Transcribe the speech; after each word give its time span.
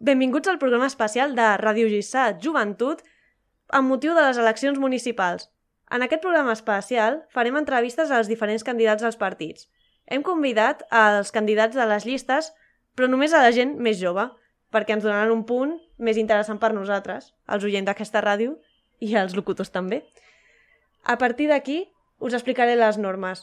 Benvinguts 0.00 0.46
al 0.46 0.60
programa 0.62 0.86
especial 0.86 1.32
de 1.34 1.44
Ràdio 1.58 1.88
Gissà 1.90 2.28
Joventut 2.38 3.00
amb 3.74 3.90
motiu 3.90 4.12
de 4.14 4.22
les 4.22 4.36
eleccions 4.38 4.76
municipals. 4.78 5.48
En 5.90 6.04
aquest 6.04 6.22
programa 6.22 6.52
especial 6.54 7.16
farem 7.34 7.56
entrevistes 7.58 8.12
als 8.14 8.30
diferents 8.30 8.62
candidats 8.62 9.02
als 9.02 9.18
partits. 9.18 9.66
Hem 10.06 10.22
convidat 10.22 10.84
als 10.94 11.32
candidats 11.34 11.74
de 11.74 11.86
les 11.90 12.06
llistes, 12.06 12.52
però 12.94 13.08
només 13.10 13.34
a 13.34 13.42
la 13.42 13.50
gent 13.50 13.74
més 13.82 13.98
jove, 13.98 14.28
perquè 14.70 14.94
ens 14.94 15.02
donaran 15.02 15.34
un 15.34 15.42
punt 15.48 15.74
més 15.98 16.20
interessant 16.22 16.62
per 16.62 16.70
nosaltres, 16.76 17.32
els 17.50 17.66
oients 17.66 17.90
d'aquesta 17.90 18.22
ràdio 18.22 18.54
i 19.02 19.16
els 19.18 19.34
locutors 19.34 19.74
també. 19.74 20.04
A 21.02 21.18
partir 21.18 21.50
d'aquí 21.50 21.88
us 22.22 22.38
explicaré 22.38 22.78
les 22.78 23.02
normes. 23.02 23.42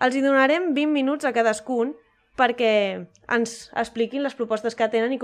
Els 0.00 0.16
hi 0.16 0.24
donarem 0.24 0.72
20 0.72 0.96
minuts 0.96 1.28
a 1.28 1.36
cadascun 1.36 1.92
perquè 2.38 3.06
ens 3.30 3.54
expliquin 3.78 4.24
les 4.24 4.34
propostes 4.34 4.74
que 4.74 4.88
tenen 4.88 5.12
i 5.12 5.18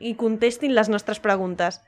i 0.00 0.14
contestin 0.14 0.74
les 0.74 0.88
nostres 0.88 1.20
preguntes. 1.20 1.80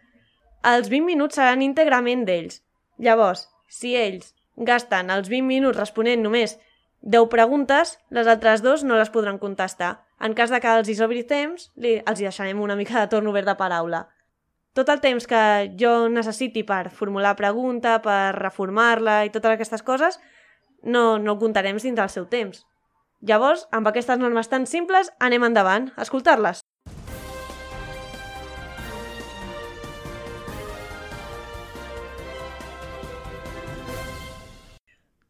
Els 0.63 0.89
20 0.89 1.07
minuts 1.07 1.35
seran 1.35 1.63
íntegrament 1.63 2.25
d'ells. 2.25 2.63
Llavors, 2.99 3.49
si 3.69 3.97
ells 3.97 4.35
gasten 4.57 5.11
els 5.11 5.29
20 5.29 5.47
minuts 5.47 5.79
responent 5.79 6.23
només 6.23 6.59
10 7.01 7.29
preguntes, 7.33 7.99
les 8.11 8.27
altres 8.27 8.63
dos 8.63 8.85
no 8.85 8.99
les 8.99 9.11
podran 9.11 9.39
contestar. 9.39 10.05
En 10.21 10.35
cas 10.35 10.51
de 10.51 10.61
que 10.61 10.69
els 10.69 10.89
hi 10.89 10.95
sobri 10.99 11.25
temps, 11.25 11.71
li, 11.77 11.97
els 12.05 12.21
hi 12.21 12.29
deixarem 12.29 12.61
una 12.61 12.77
mica 12.77 13.01
de 13.01 13.09
torn 13.09 13.31
obert 13.31 13.49
de 13.49 13.57
paraula. 13.57 14.05
Tot 14.77 14.91
el 14.93 15.01
temps 15.01 15.27
que 15.27 15.73
jo 15.81 16.09
necessiti 16.13 16.63
per 16.63 16.91
formular 16.95 17.35
pregunta, 17.39 17.97
per 18.05 18.37
reformar-la 18.37 19.25
i 19.25 19.33
totes 19.33 19.57
aquestes 19.57 19.83
coses, 19.83 20.21
no, 20.85 21.19
no 21.19 21.33
ho 21.33 21.41
comptarem 21.41 21.81
dins 21.81 21.97
del 21.97 22.13
seu 22.13 22.29
temps. 22.29 22.67
Llavors, 23.21 23.67
amb 23.77 23.89
aquestes 23.89 24.17
normes 24.17 24.49
tan 24.49 24.65
simples, 24.67 25.11
anem 25.21 25.45
endavant, 25.45 25.91
a 25.97 26.07
escoltar-les. 26.07 26.63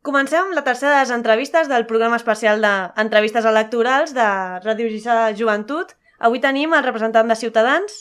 Comencem 0.06 0.46
amb 0.46 0.56
la 0.56 0.62
tercera 0.64 0.94
de 0.94 1.00
les 1.02 1.10
entrevistes 1.14 1.68
del 1.68 1.84
programa 1.86 2.16
especial 2.16 2.62
d'entrevistes 2.62 3.44
electorals 3.44 4.14
de 4.16 4.28
Ràdio 4.64 4.88
Gissà 4.88 5.18
Joventut. 5.36 5.92
Avui 6.18 6.40
tenim 6.40 6.72
el 6.72 6.86
representant 6.86 7.28
de 7.28 7.36
Ciutadans. 7.36 7.98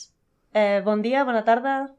Eh, 0.53 0.81
bon 0.85 1.01
dia, 1.01 1.25
bona 1.25 1.43
tarda. 1.43 1.98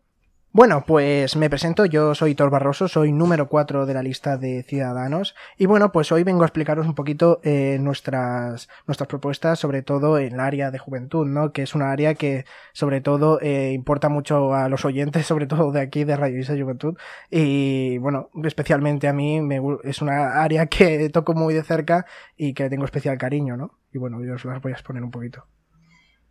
Bueno, 0.53 0.83
pues 0.85 1.37
me 1.37 1.49
presento, 1.49 1.85
yo 1.85 2.13
soy 2.17 2.35
Tor 2.35 2.51
Barroso, 2.51 2.89
soy 2.89 3.13
número 3.13 3.47
4 3.47 3.87
de 3.87 3.95
la 3.95 4.03
lista 4.03 4.37
de 4.37 4.65
Ciudadanos 4.65 5.37
y 5.57 5.67
bueno, 5.67 5.93
pues 5.93 6.11
hoy 6.11 6.25
vengo 6.25 6.43
a 6.43 6.47
explicaros 6.47 6.89
un 6.89 6.97
poquito 6.97 7.41
eh, 7.45 7.79
nuestras, 7.81 8.69
nuestras 8.85 9.07
propuestas, 9.07 9.61
sobre 9.61 9.83
todo 9.83 10.19
en 10.19 10.35
el 10.35 10.41
área 10.41 10.73
de 10.73 10.81
juventud, 10.81 11.25
¿no? 11.25 11.53
Que 11.53 11.63
es 11.63 11.77
una 11.77 11.93
área 11.93 12.17
que 12.17 12.47
sobre 12.73 13.01
todo 13.01 13.41
eh, 13.41 13.71
importa 13.73 14.09
mucho 14.09 14.53
a 14.53 14.69
los 14.69 14.85
oyentes, 14.85 15.25
sobre 15.29 15.47
todo 15.47 15.71
de 15.71 15.83
aquí 15.83 16.03
de 16.03 16.17
Radio 16.17 16.41
Isa 16.41 16.59
Juventud 16.59 16.99
y 17.31 17.99
bueno, 17.99 18.31
especialmente 18.43 19.07
a 19.07 19.13
mí 19.13 19.41
me, 19.41 19.61
es 19.85 20.03
una 20.03 20.43
área 20.43 20.67
que 20.67 21.09
toco 21.13 21.33
muy 21.33 21.55
de 21.55 21.63
cerca 21.63 22.07
y 22.37 22.55
que 22.55 22.69
tengo 22.69 22.85
especial 22.87 23.19
cariño, 23.19 23.57
¿no? 23.57 23.79
Y 23.93 23.99
bueno, 23.99 24.21
yo 24.25 24.35
os 24.35 24.45
las 24.45 24.61
voy 24.61 24.73
a 24.73 24.75
exponer 24.75 25.05
un 25.05 25.13
poquito. 25.13 25.47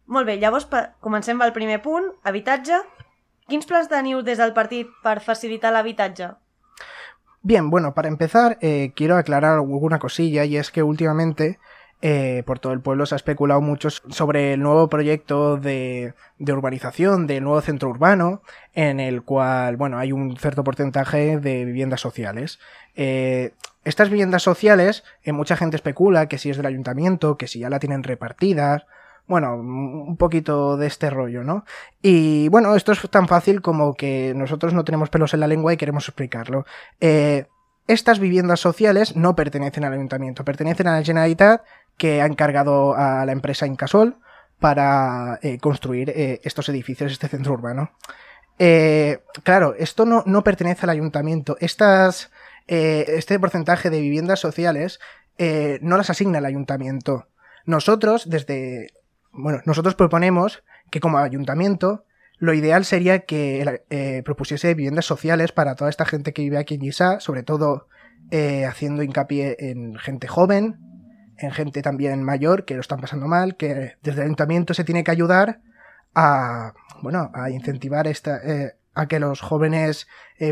Molt 0.10 0.26
bé, 0.26 0.40
llavors 0.42 0.66
comencem 1.06 1.38
pel 1.38 1.52
primer 1.54 1.84
punt, 1.84 2.08
habitatge. 2.26 2.80
Quins 3.50 3.66
plans 3.66 3.90
teniu 3.90 4.22
des 4.22 4.38
del 4.38 4.54
partit 4.54 4.90
per 5.04 5.20
facilitar 5.26 5.74
l'habitatge? 5.74 6.30
Bien, 7.42 7.70
bueno, 7.70 7.94
para 7.94 8.08
empezar, 8.08 8.58
eh, 8.62 8.92
quiero 8.96 9.18
aclarar 9.18 9.54
alguna 9.54 9.98
cosilla 9.98 10.46
y 10.46 10.58
es 10.58 10.72
que 10.72 10.84
últimamente 10.84 11.58
eh, 12.02 12.44
por 12.46 12.60
todo 12.60 12.74
el 12.74 12.82
pueblo 12.82 13.06
se 13.06 13.16
ha 13.16 13.18
especulado 13.18 13.60
mucho 13.60 13.90
sobre 13.90 14.54
el 14.54 14.62
nuevo 14.62 14.88
proyecto 14.88 15.58
de, 15.58 16.14
urbanización, 16.40 17.28
del 17.28 17.44
nuevo 17.44 17.62
centro 17.62 17.90
urbano, 17.90 18.42
en 18.74 19.00
el 19.00 19.24
cual, 19.24 19.78
bueno, 19.78 19.98
hay 19.98 20.12
un 20.12 20.38
cierto 20.38 20.64
porcentaje 20.64 21.40
de 21.40 21.66
viviendas 21.66 22.02
sociales. 22.02 22.60
Eh, 22.96 23.54
estas 23.84 24.10
viviendas 24.10 24.44
sociales, 24.44 25.04
mucha 25.26 25.58
gente 25.58 25.76
especula 25.76 26.28
que 26.28 26.38
si 26.38 26.50
es 26.50 26.58
del 26.58 26.68
ayuntamiento, 26.68 27.38
que 27.38 27.48
si 27.48 27.60
ya 27.60 27.70
la 27.70 27.80
tienen 27.80 28.04
repartidas, 28.04 28.86
bueno, 29.30 29.56
un 29.56 30.18
poquito 30.18 30.76
de 30.76 30.88
este 30.88 31.12
rollo, 31.12 31.44
¿no? 31.44 31.64
Y 32.02 32.50
bueno, 32.50 32.76
esto 32.76 32.92
es 32.92 33.10
tan 33.12 33.28
fácil 33.28 33.62
como 33.62 33.94
que 33.94 34.34
nosotros 34.36 34.74
no 34.74 34.84
tenemos 34.84 35.12
pelos 35.12 35.36
en 35.36 35.42
la 35.42 35.48
lengua 35.48 35.72
y 35.72 35.78
queremos 35.78 36.08
explicarlo. 36.08 36.66
Eh, 37.00 37.46
estas 37.88 38.18
viviendas 38.18 38.60
sociales 38.60 39.16
no 39.16 39.36
pertenecen 39.36 39.86
al 39.86 39.94
ayuntamiento, 39.94 40.44
pertenecen 40.44 40.88
a 40.88 40.98
la 40.98 41.04
Generalitat 41.04 41.62
que 41.96 42.24
ha 42.24 42.26
encargado 42.26 42.96
a 42.96 43.24
la 43.24 43.32
empresa 43.32 43.68
Incasol 43.68 44.18
para 44.60 45.38
eh, 45.44 45.60
construir 45.60 46.10
eh, 46.10 46.42
estos 46.44 46.68
edificios, 46.70 47.12
este 47.12 47.28
centro 47.28 47.54
urbano. 47.54 47.92
Claro, 49.44 49.76
esto 49.78 50.06
no, 50.06 50.24
no, 50.26 50.44
pertenece 50.44 50.86
al 50.86 50.90
ayuntamiento. 50.90 51.56
Estas, 51.62 52.30
este 52.68 53.40
porcentaje 53.40 53.90
de 53.90 54.02
viviendas 54.02 54.42
sociales 54.42 55.00
no 55.82 55.96
las 55.96 56.10
asigna 56.10 56.40
el 56.40 56.46
ayuntamiento. 56.46 57.28
Nosotros, 57.66 58.30
desde 58.30 58.90
bueno, 59.32 59.62
nosotros 59.66 59.96
proponemos 59.96 60.64
que 60.90 61.00
como 61.00 61.18
ayuntamiento 61.18 62.06
lo 62.40 62.54
ideal 62.54 62.86
sería 62.86 63.20
que 63.20 63.82
eh, 63.90 64.22
propusiese 64.24 64.74
viviendas 64.74 65.06
sociales 65.06 65.52
para 65.52 65.76
toda 65.76 65.90
esta 65.90 66.06
gente 66.06 66.34
que 66.34 66.42
vive 66.42 66.58
aquí 66.58 66.76
en 66.76 66.82
Gisá, 66.82 67.20
sobre 67.20 67.44
todo 67.44 67.88
eh, 68.32 68.66
haciendo 68.66 69.04
hincapié 69.04 69.58
en 69.60 69.98
gente 69.98 70.28
joven, 70.28 70.80
en 71.38 71.52
gente 71.52 71.82
también 71.82 72.24
mayor 72.24 72.64
que 72.64 72.76
lo 72.76 72.82
están 72.82 73.02
pasando 73.02 73.28
mal, 73.28 73.58
que 73.58 73.98
desde 74.02 74.22
el 74.22 74.28
ayuntamiento 74.28 74.74
se 74.74 74.86
tiene 74.86 75.04
que 75.04 75.12
ayudar 75.12 75.60
a, 76.16 76.74
bueno, 77.02 77.30
a 77.34 77.50
incentivar 77.50 78.08
esta, 78.08 78.38
eh, 78.38 78.76
a 78.94 79.08
que 79.08 79.20
los 79.20 79.42
jóvenes 79.42 80.08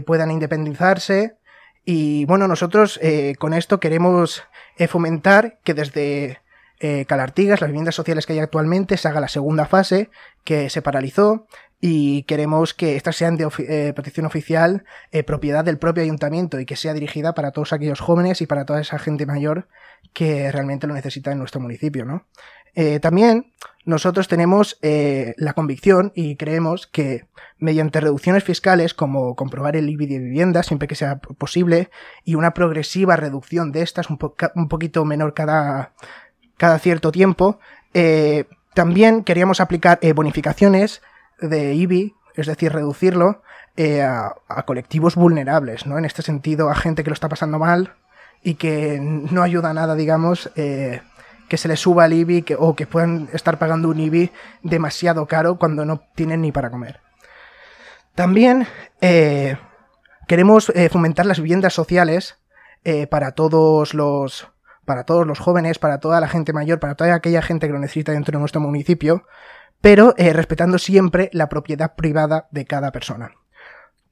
puedan 0.06 0.32
independizarse. 0.32 1.38
Y 1.86 2.26
bueno, 2.26 2.48
nosotros 2.50 3.00
con 3.40 3.54
esto 3.54 3.80
queremos 3.80 4.44
fomentar 4.90 5.60
que 5.64 5.74
desde 5.74 6.40
eh, 6.80 7.06
Calartigas, 7.06 7.62
las 7.62 7.70
viviendas 7.70 7.96
sociales 7.96 8.26
que 8.26 8.34
hay 8.34 8.40
actualmente, 8.40 8.98
se 8.98 9.08
haga 9.08 9.20
la 9.20 9.28
segunda 9.28 9.66
fase 9.66 10.10
que 10.44 10.70
se 10.70 10.82
paralizó 10.82 11.48
y 11.80 12.24
queremos 12.24 12.74
que 12.74 12.96
estas 12.96 13.16
sean 13.16 13.38
de 13.38 13.48
eh, 13.60 13.94
protección 13.94 14.26
oficial, 14.26 14.84
eh, 15.12 15.24
propiedad 15.24 15.64
del 15.64 15.78
propio 15.78 16.04
ayuntamiento 16.04 16.60
y 16.60 16.66
que 16.66 16.76
sea 16.76 16.94
dirigida 16.94 17.34
para 17.34 17.52
todos 17.52 17.74
aquellos 17.74 18.00
jóvenes 18.00 18.42
y 18.42 18.48
para 18.48 18.66
toda 18.66 18.82
esa 18.82 18.98
gente 18.98 19.26
mayor 19.26 19.68
que 20.14 20.52
realmente 20.52 20.88
lo 20.88 20.94
necesita 20.94 21.32
en 21.32 21.40
nuestro 21.40 21.62
municipio, 21.62 22.06
¿no? 22.06 22.26
Eh, 22.80 23.00
también 23.00 23.54
nosotros 23.86 24.28
tenemos 24.28 24.78
eh, 24.84 25.34
la 25.38 25.54
convicción 25.54 26.12
y 26.14 26.36
creemos 26.36 26.86
que 26.86 27.26
mediante 27.58 28.00
reducciones 28.00 28.44
fiscales 28.44 28.94
como 28.94 29.36
comprobar 29.36 29.76
el 29.76 29.90
IBI 29.90 30.06
de 30.06 30.20
vivienda 30.20 30.62
siempre 30.62 30.88
que 30.88 30.94
sea 30.94 31.18
posible 31.18 31.90
y 32.24 32.36
una 32.36 32.54
progresiva 32.54 33.16
reducción 33.16 33.72
de 33.72 33.82
estas 33.82 34.12
un, 34.12 34.20
po 34.20 34.36
un 34.54 34.68
poquito 34.68 35.06
menor 35.06 35.34
cada, 35.34 35.94
cada 36.58 36.80
cierto 36.80 37.12
tiempo. 37.12 37.60
Eh, 37.94 38.46
también 38.74 39.24
queríamos 39.24 39.60
aplicar 39.60 40.00
eh, 40.02 40.14
bonificaciones 40.14 41.02
de 41.40 41.74
IBI, 41.74 42.16
es 42.36 42.48
decir, 42.48 42.72
reducirlo 42.72 43.42
eh, 43.80 44.02
a, 44.02 44.34
colectivos 44.66 45.16
vulnerables, 45.16 45.86
¿no? 45.86 46.00
En 46.00 46.06
este 46.06 46.24
sentido, 46.24 46.70
a 46.70 46.76
gente 46.76 47.04
que 47.04 47.12
lo 47.12 47.14
está 47.14 47.30
pasando 47.30 47.60
mal 47.60 47.94
y 48.42 48.56
que 48.56 48.98
no 49.00 49.44
ayuda 49.44 49.70
a 49.70 49.74
nada, 49.74 49.94
digamos, 49.94 50.50
eh, 50.56 51.02
que 51.48 51.58
se 51.58 51.68
les 51.68 51.80
suba 51.80 52.08
el 52.08 52.14
IBI 52.14 52.42
que, 52.42 52.56
o 52.56 52.76
que 52.76 52.88
puedan 52.88 53.30
estar 53.34 53.60
pagando 53.60 53.90
un 53.90 54.00
IBI 54.00 54.32
demasiado 54.64 55.28
caro 55.28 55.60
cuando 55.60 55.86
no 55.86 56.02
tienen 56.16 56.42
ni 56.42 56.52
para 56.52 56.72
comer. 56.72 57.02
También 58.16 58.66
eh, 59.00 59.58
queremos 60.28 60.72
fomentar 60.92 61.28
las 61.28 61.40
viviendas 61.40 61.74
sociales 61.74 62.40
para 63.10 63.34
todos 63.34 63.94
los 63.94 64.48
para 64.88 65.04
todos 65.04 65.28
los 65.28 65.38
jóvenes, 65.38 65.80
para 65.80 66.00
toda 66.00 66.22
la 66.22 66.30
gente 66.30 66.54
mayor, 66.54 66.80
para 66.80 66.96
toda 66.96 67.14
aquella 67.14 67.42
gente 67.42 67.68
que 67.68 67.74
lo 67.74 67.80
necesita 67.80 68.14
dentro 68.14 68.32
de 68.32 68.40
nuestro 68.40 68.62
municipio, 68.62 69.26
pero 69.82 70.14
eh, 70.16 70.32
respetando 70.32 70.78
siempre 70.78 71.30
la 71.34 71.50
propiedad 71.50 71.96
privada 71.96 72.48
de 72.52 72.66
cada 72.66 72.94
persona. 72.94 73.34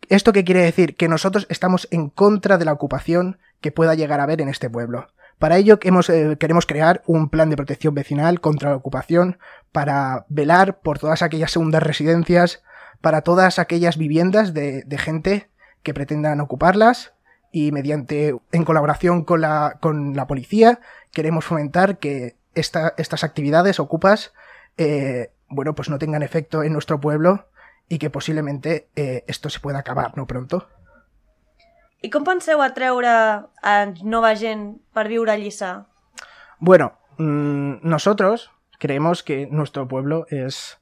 ¿Esto 0.09 0.33
qué 0.33 0.43
quiere 0.43 0.63
decir? 0.63 0.97
Que 0.97 1.07
nosotros 1.07 1.47
estamos 1.49 1.87
en 1.91 2.09
contra 2.09 2.57
de 2.57 2.65
la 2.65 2.73
ocupación 2.73 3.39
que 3.61 3.71
pueda 3.71 3.95
llegar 3.95 4.19
a 4.19 4.23
haber 4.23 4.41
en 4.41 4.49
este 4.49 4.69
pueblo. 4.69 5.07
Para 5.39 5.55
ello 5.55 5.79
eh, 5.81 6.35
queremos 6.37 6.65
crear 6.65 7.01
un 7.05 7.29
plan 7.29 7.49
de 7.49 7.55
protección 7.55 7.93
vecinal 7.93 8.41
contra 8.41 8.71
la 8.71 8.75
ocupación 8.75 9.39
para 9.71 10.25
velar 10.27 10.81
por 10.81 10.99
todas 10.99 11.21
aquellas 11.21 11.51
segundas 11.51 11.83
residencias, 11.83 12.63
para 12.99 13.21
todas 13.21 13.59
aquellas 13.59 13.97
viviendas 13.97 14.53
de 14.53 14.97
gente 14.97 15.49
que 15.83 15.93
pretendan 15.93 16.41
ocuparlas 16.41 17.14
y 17.55 17.71
mediante, 17.71 18.35
en 18.51 18.65
colaboración 18.65 19.23
con 19.23 19.39
la, 19.39 19.77
con 19.79 20.13
la 20.13 20.27
policía, 20.27 20.81
queremos 21.13 21.45
fomentar 21.45 21.99
que 21.99 22.35
esta, 22.53 22.93
estas 22.97 23.23
actividades 23.23 23.79
ocupas, 23.79 24.33
eh, 24.75 25.31
bueno, 25.47 25.73
pues 25.73 25.89
no 25.89 25.97
tengan 25.97 26.21
efecto 26.21 26.63
en 26.63 26.73
nuestro 26.73 26.99
pueblo 26.99 27.47
y 27.87 27.97
que 27.97 28.09
posiblemente 28.09 28.89
eh, 28.97 29.23
esto 29.27 29.49
se 29.49 29.61
pueda 29.61 29.79
acabar, 29.79 30.17
¿no? 30.17 30.27
Pronto. 30.27 30.67
I 32.01 32.09
com 32.11 32.27
penseu 32.27 32.59
atreure 32.59 33.07
a 33.63 33.75
nova 34.03 34.35
gent 34.35 34.81
per 34.91 35.07
viure 35.07 35.31
a 35.31 35.39
Lliçà? 35.39 35.87
Bueno, 36.59 36.99
mmm, 37.17 37.79
nosotros 37.87 38.51
creemos 38.79 39.23
que 39.23 39.47
nuestro 39.47 39.87
pueblo 39.87 40.27
es 40.29 40.77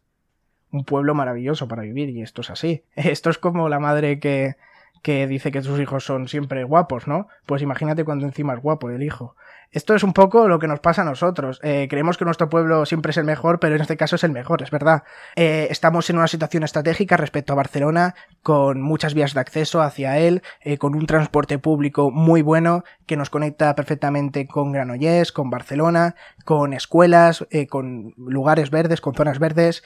un 0.71 0.85
pueblo 0.85 1.13
maravilloso 1.13 1.67
para 1.67 1.83
vivir 1.83 2.09
y 2.09 2.23
esto 2.23 2.41
es 2.41 2.49
así. 2.49 2.83
Esto 2.95 3.29
es 3.29 3.37
como 3.37 3.69
la 3.69 3.77
madre 3.77 4.19
que, 4.19 4.55
que 5.03 5.27
dice 5.27 5.51
que 5.51 5.61
sus 5.61 5.79
hijos 5.79 6.05
son 6.05 6.27
siempre 6.27 6.63
guapos, 6.63 7.07
¿no? 7.07 7.27
Pues 7.45 7.61
imagínate 7.61 8.05
cuando 8.05 8.25
encima 8.25 8.53
es 8.53 8.61
guapo 8.61 8.89
el 8.89 9.03
hijo. 9.03 9.35
Esto 9.73 9.95
es 9.95 10.03
un 10.03 10.13
poco 10.13 10.47
lo 10.47 10.59
que 10.59 10.67
nos 10.67 10.79
pasa 10.79 11.01
a 11.01 11.05
nosotros. 11.05 11.59
Eh, 11.61 11.87
creemos 11.89 12.17
que 12.17 12.25
nuestro 12.25 12.47
pueblo 12.47 12.85
siempre 12.85 13.09
es 13.09 13.17
el 13.17 13.25
mejor, 13.25 13.59
pero 13.59 13.75
en 13.75 13.81
este 13.81 13.97
caso 13.97 14.15
es 14.15 14.23
el 14.23 14.31
mejor, 14.31 14.61
es 14.61 14.71
verdad. 14.71 15.03
Eh, 15.35 15.67
estamos 15.71 16.09
en 16.09 16.17
una 16.17 16.27
situación 16.27 16.63
estratégica 16.63 17.17
respecto 17.17 17.51
a 17.51 17.57
Barcelona, 17.57 18.15
con 18.43 18.81
muchas 18.81 19.13
vías 19.13 19.33
de 19.33 19.41
acceso 19.41 19.81
hacia 19.81 20.19
él, 20.19 20.41
eh, 20.61 20.77
con 20.77 20.95
un 20.95 21.05
transporte 21.05 21.57
público 21.57 22.11
muy 22.11 22.43
bueno 22.43 22.83
que 23.05 23.17
nos 23.17 23.29
conecta 23.29 23.75
perfectamente 23.75 24.47
con 24.47 24.71
Granollers, 24.71 25.31
con 25.31 25.49
Barcelona, 25.49 26.15
con 26.45 26.73
escuelas, 26.73 27.45
con 27.69 28.13
lugares 28.15 28.69
verdes, 28.69 29.01
con 29.01 29.15
zonas 29.15 29.39
verdes, 29.39 29.83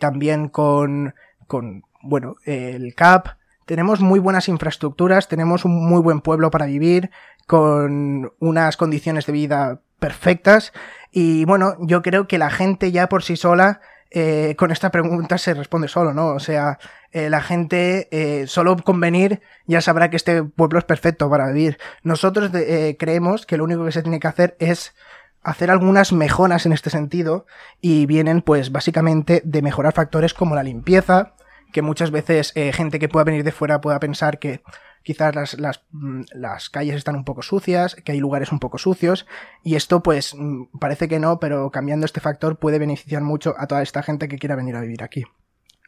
también 0.00 0.48
con, 0.48 1.14
con, 1.46 1.82
bueno, 2.02 2.36
el 2.44 2.94
CAP, 2.94 3.37
tenemos 3.68 4.00
muy 4.00 4.18
buenas 4.18 4.48
infraestructuras, 4.48 5.28
tenemos 5.28 5.66
un 5.66 5.86
muy 5.86 6.00
buen 6.00 6.22
pueblo 6.22 6.50
para 6.50 6.64
vivir, 6.64 7.10
con 7.46 8.32
unas 8.38 8.78
condiciones 8.78 9.26
de 9.26 9.32
vida 9.34 9.82
perfectas. 9.98 10.72
Y 11.12 11.44
bueno, 11.44 11.74
yo 11.80 12.00
creo 12.00 12.26
que 12.26 12.38
la 12.38 12.48
gente 12.48 12.92
ya 12.92 13.10
por 13.10 13.22
sí 13.22 13.36
sola, 13.36 13.82
eh, 14.10 14.54
con 14.56 14.70
esta 14.70 14.90
pregunta 14.90 15.36
se 15.36 15.52
responde 15.52 15.88
solo, 15.88 16.14
¿no? 16.14 16.28
O 16.28 16.40
sea, 16.40 16.78
eh, 17.12 17.28
la 17.28 17.42
gente 17.42 18.08
eh, 18.10 18.46
solo 18.46 18.74
con 18.78 19.00
venir 19.00 19.42
ya 19.66 19.82
sabrá 19.82 20.08
que 20.08 20.16
este 20.16 20.42
pueblo 20.44 20.78
es 20.78 20.86
perfecto 20.86 21.28
para 21.28 21.48
vivir. 21.48 21.76
Nosotros 22.02 22.50
creemos 22.98 23.44
que 23.44 23.58
lo 23.58 23.64
único 23.64 23.84
que 23.84 23.92
se 23.92 24.02
tiene 24.02 24.18
que 24.18 24.28
hacer 24.28 24.56
es 24.60 24.94
hacer 25.42 25.70
algunas 25.70 26.14
mejoras 26.14 26.64
en 26.64 26.72
este 26.72 26.88
sentido 26.88 27.44
y 27.82 28.06
vienen 28.06 28.40
pues 28.40 28.72
básicamente 28.72 29.42
de 29.44 29.60
mejorar 29.60 29.92
factores 29.92 30.32
como 30.32 30.54
la 30.54 30.62
limpieza, 30.62 31.34
que 31.72 31.82
muchas 31.82 32.10
veces 32.10 32.52
eh, 32.54 32.72
gente 32.72 32.98
que 32.98 33.08
pueda 33.08 33.24
venir 33.24 33.44
de 33.44 33.52
fuera 33.52 33.80
pueda 33.80 34.00
pensar 34.00 34.38
que 34.38 34.62
quizás 35.02 35.34
las, 35.34 35.58
las, 35.58 35.82
mm, 35.90 36.22
las, 36.32 36.70
calles 36.70 36.96
están 36.96 37.16
un 37.16 37.24
poco 37.24 37.42
sucias, 37.42 37.94
que 37.94 38.12
hay 38.12 38.20
lugares 38.20 38.52
un 38.52 38.58
poco 38.58 38.78
sucios, 38.78 39.26
y 39.62 39.76
esto 39.76 40.02
pues 40.02 40.34
mm, 40.36 40.78
parece 40.78 41.08
que 41.08 41.18
no, 41.18 41.40
pero 41.40 41.70
cambiando 41.70 42.06
este 42.06 42.20
factor 42.20 42.58
puede 42.58 42.78
beneficiar 42.78 43.22
mucho 43.22 43.54
a 43.58 43.66
toda 43.66 43.82
esta 43.82 44.02
gente 44.02 44.28
que 44.28 44.38
quiera 44.38 44.56
venir 44.56 44.76
a 44.76 44.80
vivir 44.80 45.02
aquí. 45.02 45.24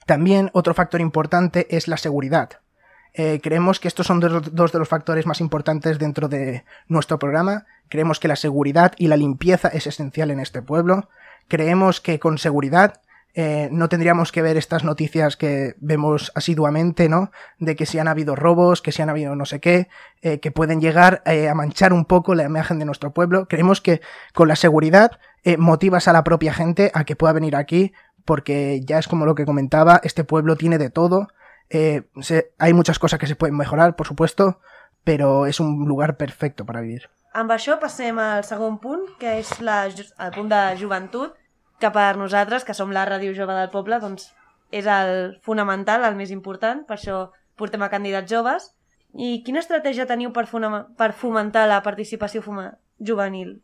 También 0.07 0.51
otro 0.55 0.75
factor 0.75 1.01
importante 1.01 1.67
es 1.71 1.87
la 1.89 1.97
seguridad. 1.97 2.61
Eh, 3.13 3.41
creemos 3.43 3.81
que 3.81 3.89
estos 3.89 4.07
son 4.07 4.21
dos 4.21 4.73
de 4.73 4.79
los 4.79 4.89
factores 4.89 5.27
más 5.27 5.41
importantes 5.41 5.99
dentro 5.99 6.29
de 6.29 6.65
nuestro 6.87 7.19
programa. 7.19 7.67
Creemos 7.89 8.21
que 8.21 8.29
la 8.29 8.37
seguridad 8.37 8.93
y 8.99 9.09
la 9.09 9.17
limpieza 9.17 9.69
es 9.69 9.87
esencial 9.87 10.31
en 10.31 10.41
este 10.41 10.63
pueblo. 10.63 11.09
Creemos 11.49 12.01
que 12.01 12.21
con 12.21 12.39
seguridad 12.39 13.01
eh, 13.35 13.69
no 13.71 13.89
tendríamos 13.89 14.33
que 14.33 14.43
ver 14.43 14.57
estas 14.57 14.85
noticias 14.85 15.37
que 15.37 15.75
vemos 15.79 16.33
asiduamente, 16.35 17.09
¿no? 17.09 17.31
De 17.59 17.77
que 17.77 17.87
si 17.87 17.99
han 17.99 18.09
habido 18.09 18.35
robos, 18.35 18.83
que 18.83 18.93
si 18.93 19.03
han 19.03 19.11
habido 19.11 19.37
no 19.37 19.45
sé 19.45 19.61
qué, 19.61 19.89
eh, 20.23 20.41
que 20.41 20.51
pueden 20.51 20.81
llegar 20.81 21.23
eh, 21.25 21.49
a 21.49 21.55
manchar 21.55 21.93
un 21.93 22.05
poco 22.05 22.35
la 22.35 22.45
imagen 22.45 22.79
de 22.79 22.85
nuestro 22.85 23.13
pueblo. 23.13 23.47
Creemos 23.47 23.81
que 23.81 24.01
con 24.35 24.49
la 24.49 24.57
seguridad 24.57 25.19
motivas 25.57 26.07
a 26.07 26.13
la 26.13 26.23
propia 26.23 26.53
gente 26.53 26.91
a 26.93 27.05
que 27.05 27.17
pueda 27.17 27.33
venir 27.33 27.57
aquí, 27.57 27.95
porque 28.27 28.83
ya 28.85 28.99
es 28.99 29.09
como 29.09 29.25
lo 29.25 29.35
que 29.35 29.47
comentaba, 29.47 29.99
este 30.05 30.23
pueblo 30.23 30.55
tiene 30.57 30.77
de 30.77 30.91
todo. 30.91 31.29
hay 32.59 32.73
muchas 32.75 32.99
cosas 32.99 33.19
que 33.19 33.27
se 33.27 33.37
pueden 33.37 33.57
mejorar, 33.57 33.97
por 33.97 34.07
supuesto, 34.07 34.61
pero 35.03 35.47
es 35.47 35.59
un 35.59 35.89
lugar 35.89 36.19
perfecto 36.19 36.67
para 36.67 36.83
vivir. 36.83 37.09
Amb 37.33 37.53
això 37.55 37.79
al 37.79 38.45
segon 38.45 38.79
que 39.21 39.39
és 39.39 39.61
la, 39.61 39.87
el 39.87 39.95
que 41.81 41.91
per 41.95 42.17
nosaltres, 42.21 42.65
que 42.65 42.77
som 42.77 42.93
la 42.93 43.07
ràdio 43.09 43.35
jove 43.37 43.57
del 43.57 43.73
poble, 43.73 43.99
doncs 44.03 44.31
és 44.71 44.87
el 44.87 45.41
fonamental, 45.43 46.05
el 46.07 46.19
més 46.19 46.31
important, 46.31 46.85
per 46.87 46.99
això 46.99 47.31
portem 47.59 47.83
a 47.83 47.91
candidats 47.93 48.31
joves. 48.31 48.71
I 49.19 49.41
quina 49.47 49.59
estratègia 49.59 50.07
teniu 50.07 50.31
per, 50.33 50.47
per 50.97 51.11
fomentar 51.19 51.67
la 51.67 51.83
participació 51.83 52.45
juvenil? 52.99 53.59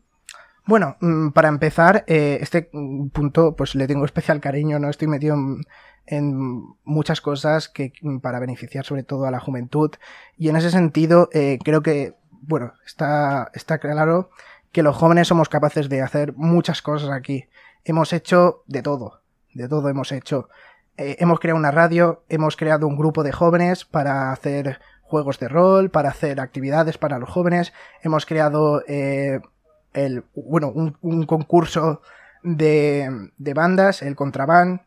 Bueno, 0.67 0.97
mm, 0.99 1.29
para 1.29 1.47
empezar, 1.47 2.03
eh, 2.07 2.39
este 2.41 2.69
punto 3.13 3.55
pues 3.55 3.73
le 3.75 3.87
tengo 3.87 4.03
especial 4.03 4.41
cariño, 4.41 4.79
no 4.79 4.89
estoy 4.89 5.07
metido 5.07 5.35
en, 5.35 5.61
en, 6.05 6.61
muchas 6.83 7.21
cosas 7.21 7.69
que 7.69 7.93
para 8.21 8.41
beneficiar 8.41 8.83
sobre 8.83 9.03
todo 9.03 9.25
a 9.25 9.31
la 9.31 9.39
juventud 9.39 9.91
y 10.37 10.49
en 10.49 10.57
ese 10.57 10.69
sentido 10.69 11.29
eh, 11.31 11.57
creo 11.63 11.81
que, 11.81 12.15
bueno, 12.41 12.73
está, 12.85 13.49
está 13.53 13.77
claro 13.77 14.29
que 14.73 14.83
los 14.83 14.97
jóvenes 14.97 15.29
somos 15.29 15.47
capaces 15.47 15.87
de 15.87 16.01
hacer 16.01 16.33
muchas 16.35 16.81
cosas 16.81 17.11
aquí 17.11 17.45
hemos 17.87 18.11
hecho 18.11 18.63
de 18.67 18.83
todo, 18.83 19.21
de 19.53 19.67
todo 19.67 19.87
hemos 19.89 20.11
hecho. 20.11 20.49
Eh, 20.97 21.15
hemos 21.19 21.39
creado 21.39 21.57
una 21.57 21.71
radio, 21.71 22.23
hemos 22.27 22.57
creado 22.57 22.85
un 22.85 22.97
grupo 22.97 23.23
de 23.23 23.31
jóvenes 23.31 23.85
para 23.85 24.31
hacer 24.31 24.79
juegos 25.03 25.39
de 25.39 25.47
rol, 25.47 25.89
para 25.89 26.09
hacer 26.09 26.41
actividades 26.41 26.97
para 26.97 27.17
los 27.17 27.29
jóvenes, 27.29 27.71
hemos 28.03 28.25
creado 28.25 28.83
eh, 28.87 29.39
el, 29.93 30.25
bueno, 30.35 30.69
un, 30.69 31.25
concurso 31.25 32.01
de, 32.43 33.29
de 33.37 33.53
bandas, 33.53 34.01
el 34.01 34.17
Contraband, 34.17 34.81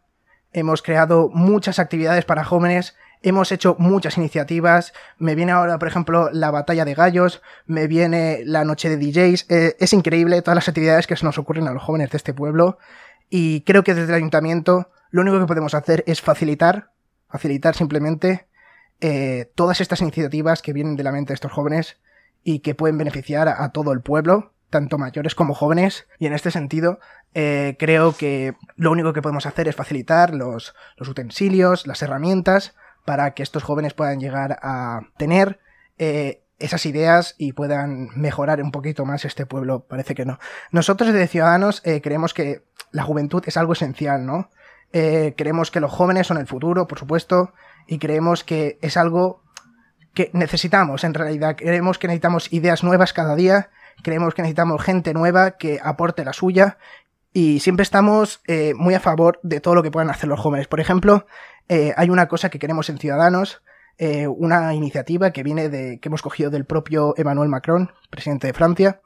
hemos 0.52 0.82
creado 0.82 1.30
muchas 1.32 1.78
actividades 1.78 2.26
para 2.26 2.44
jóvenes, 2.44 2.96
hemos 3.22 3.52
hecho 3.52 3.76
muchas 3.78 4.16
iniciativas, 4.16 4.92
me 5.18 5.34
viene 5.34 5.52
ahora, 5.52 5.78
por 5.78 5.88
ejemplo, 5.88 6.30
la 6.32 6.50
batalla 6.50 6.84
de 6.84 6.94
gallos, 6.94 7.42
me 7.66 7.86
viene 7.86 8.42
la 8.44 8.64
noche 8.64 8.88
de 8.88 8.96
DJs, 8.96 9.46
eh, 9.50 9.76
es 9.78 9.92
increíble 9.92 10.40
todas 10.42 10.56
las 10.56 10.68
actividades 10.68 11.06
que 11.06 11.16
se 11.16 11.24
nos 11.24 11.38
ocurren 11.38 11.68
a 11.68 11.72
los 11.72 11.82
jóvenes 11.82 12.10
de 12.10 12.16
este 12.16 12.34
pueblo. 12.34 12.78
Y 13.28 13.60
creo 13.62 13.84
que 13.84 13.94
desde 13.94 14.08
el 14.08 14.16
ayuntamiento 14.16 14.90
lo 15.10 15.22
único 15.22 15.38
que 15.38 15.46
podemos 15.46 15.74
hacer 15.74 16.02
es 16.06 16.20
facilitar, 16.20 16.90
facilitar 17.28 17.74
simplemente 17.74 18.46
eh, 19.00 19.50
todas 19.54 19.80
estas 19.80 20.00
iniciativas 20.00 20.62
que 20.62 20.72
vienen 20.72 20.96
de 20.96 21.04
la 21.04 21.12
mente 21.12 21.28
de 21.28 21.34
estos 21.34 21.52
jóvenes 21.52 21.98
y 22.42 22.60
que 22.60 22.74
pueden 22.74 22.98
beneficiar 22.98 23.48
a, 23.48 23.68
todo 23.70 23.92
el 23.92 24.00
pueblo, 24.00 24.52
tanto 24.70 24.98
mayores 24.98 25.34
como 25.34 25.54
jóvenes, 25.54 26.06
y 26.18 26.26
en 26.26 26.32
este 26.32 26.50
sentido 26.50 27.00
eh, 27.34 27.76
creo 27.78 28.16
que 28.16 28.54
lo 28.76 28.90
único 28.90 29.12
que 29.12 29.22
podemos 29.22 29.46
hacer 29.46 29.68
es 29.68 29.76
facilitar 29.76 30.34
los, 30.34 30.74
los 30.96 31.08
utensilios, 31.08 31.86
las 31.86 32.02
herramientas, 32.02 32.74
para 33.04 33.32
que 33.32 33.42
estos 33.42 33.62
jóvenes 33.62 33.94
puedan 33.94 34.20
llegar 34.20 34.58
a 34.62 35.00
tener 35.16 35.60
eh, 35.98 36.42
esas 36.58 36.86
ideas 36.86 37.34
y 37.38 37.52
puedan 37.52 38.08
mejorar 38.14 38.62
un 38.62 38.70
poquito 38.70 39.04
más 39.04 39.24
este 39.24 39.46
pueblo. 39.46 39.84
Parece 39.88 40.14
que 40.14 40.24
no. 40.24 40.38
Nosotros 40.70 41.12
de 41.12 41.26
Ciudadanos 41.26 41.82
eh, 41.84 42.00
creemos 42.00 42.34
que 42.34 42.62
la 42.92 43.02
juventud 43.02 43.42
es 43.46 43.56
algo 43.56 43.72
esencial, 43.72 44.26
¿no? 44.26 44.50
Eh, 44.92 45.34
creemos 45.36 45.70
que 45.70 45.80
los 45.80 45.92
jóvenes 45.92 46.26
son 46.26 46.38
el 46.38 46.46
futuro, 46.46 46.86
por 46.86 46.98
supuesto, 46.98 47.52
y 47.86 47.98
creemos 47.98 48.44
que 48.44 48.78
es 48.82 48.96
algo 48.96 49.42
que 50.14 50.30
necesitamos 50.32 51.04
en 51.04 51.14
realidad. 51.14 51.56
Creemos 51.56 51.98
que 51.98 52.08
necesitamos 52.08 52.52
ideas 52.52 52.82
nuevas 52.82 53.12
cada 53.12 53.36
día, 53.36 53.70
creemos 54.02 54.34
que 54.34 54.42
necesitamos 54.42 54.82
gente 54.82 55.14
nueva 55.14 55.52
que 55.52 55.80
aporte 55.82 56.24
la 56.24 56.32
suya 56.32 56.78
y 57.32 57.60
siempre 57.60 57.82
estamos 57.82 58.42
muy 58.76 58.94
a 58.94 59.00
favor 59.00 59.38
de 59.42 59.60
todo 59.60 59.74
lo 59.74 59.82
que 59.82 59.90
puedan 59.90 60.10
hacer 60.10 60.28
los 60.28 60.40
jóvenes. 60.40 60.66
Por 60.66 60.80
ejemplo, 60.80 61.26
eh, 61.70 61.94
hay 61.96 62.10
una 62.10 62.26
cosa 62.26 62.50
que 62.50 62.58
queremos 62.58 62.88
en 62.88 62.98
Ciudadanos, 62.98 63.62
eh, 63.96 64.26
una 64.26 64.74
iniciativa 64.74 65.30
que 65.30 65.44
viene 65.44 65.68
de, 65.68 66.00
que 66.00 66.08
hemos 66.08 66.20
cogido 66.20 66.50
del 66.50 66.64
propio 66.64 67.14
Emmanuel 67.16 67.48
Macron, 67.48 67.92
presidente 68.10 68.48
de 68.48 68.52
Francia, 68.52 69.00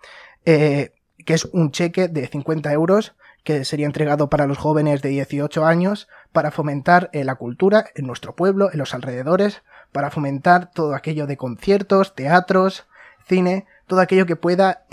eh, 0.46 0.94
que 1.26 1.34
es 1.34 1.44
un 1.44 1.72
cheque 1.72 2.08
de 2.08 2.26
50 2.26 2.72
euros 2.72 3.16
que 3.42 3.66
sería 3.66 3.84
entregado 3.84 4.30
para 4.30 4.46
los 4.46 4.56
jóvenes 4.56 5.02
de 5.02 5.10
18 5.10 5.66
años 5.66 6.08
para 6.32 6.50
fomentar 6.50 7.10
la 7.12 7.34
cultura 7.34 7.84
en 7.94 8.06
nuestro 8.06 8.34
pueblo, 8.34 8.72
en 8.72 8.78
los 8.78 8.94
alrededores, 8.94 9.62
para 9.92 10.10
fomentar 10.10 10.70
todo 10.70 10.94
aquello 10.94 11.26
de 11.26 11.36
conciertos, 11.36 12.14
teatros, 12.14 12.86
cine, 13.28 13.66
todo 13.86 14.00
aquello 14.00 14.24
que 14.24 14.36
pueda 14.36 14.86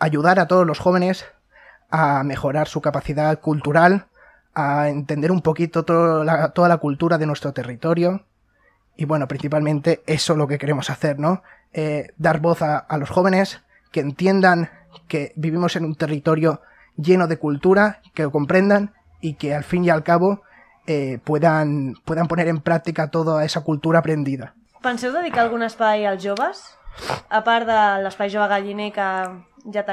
ayudar 0.00 0.40
a 0.40 0.48
todos 0.48 0.66
los 0.66 0.80
jóvenes 0.80 1.24
a 1.92 2.24
mejorar 2.24 2.66
su 2.66 2.80
capacidad 2.80 3.38
cultural, 3.38 4.06
a 4.54 4.88
entender 4.88 5.30
un 5.30 5.42
poquito 5.42 5.84
toda 5.84 6.68
la 6.68 6.76
cultura 6.78 7.18
de 7.18 7.26
nuestro 7.26 7.52
territorio. 7.52 8.24
Y 8.96 9.04
bueno, 9.04 9.28
principalmente 9.28 10.02
eso 10.06 10.32
es 10.32 10.38
lo 10.38 10.48
que 10.48 10.58
queremos 10.58 10.90
hacer, 10.90 11.18
¿no? 11.18 11.42
Eh, 11.72 12.08
dar 12.16 12.40
voz 12.40 12.62
a, 12.62 12.86
los 12.98 13.10
jóvenes, 13.10 13.60
que 13.92 14.00
entiendan 14.00 14.70
que 15.06 15.32
vivimos 15.36 15.76
en 15.76 15.84
un 15.84 15.94
territorio 15.94 16.62
lleno 16.96 17.26
de 17.26 17.38
cultura, 17.38 18.00
que 18.14 18.22
lo 18.22 18.32
comprendan 18.32 18.94
y 19.20 19.34
que 19.34 19.54
al 19.54 19.64
fin 19.64 19.84
y 19.84 19.90
al 19.90 20.02
cabo 20.02 20.42
eh, 20.86 21.18
puedan, 21.24 21.94
puedan 22.04 22.26
poner 22.26 22.48
en 22.48 22.60
práctica 22.60 23.10
toda 23.10 23.44
esa 23.44 23.62
cultura 23.62 24.00
aprendida. 24.00 24.54
Penseu 24.82 25.12
dedicar 25.12 25.44
algún 25.44 25.62
espai 25.62 26.06
als 26.06 26.24
joves? 26.24 26.74
A 27.30 27.40
de 27.40 28.02
l'espai 28.02 28.28
jove 28.28 28.48
galliner 28.48 28.92
que 28.92 29.00
ja? 29.70 29.84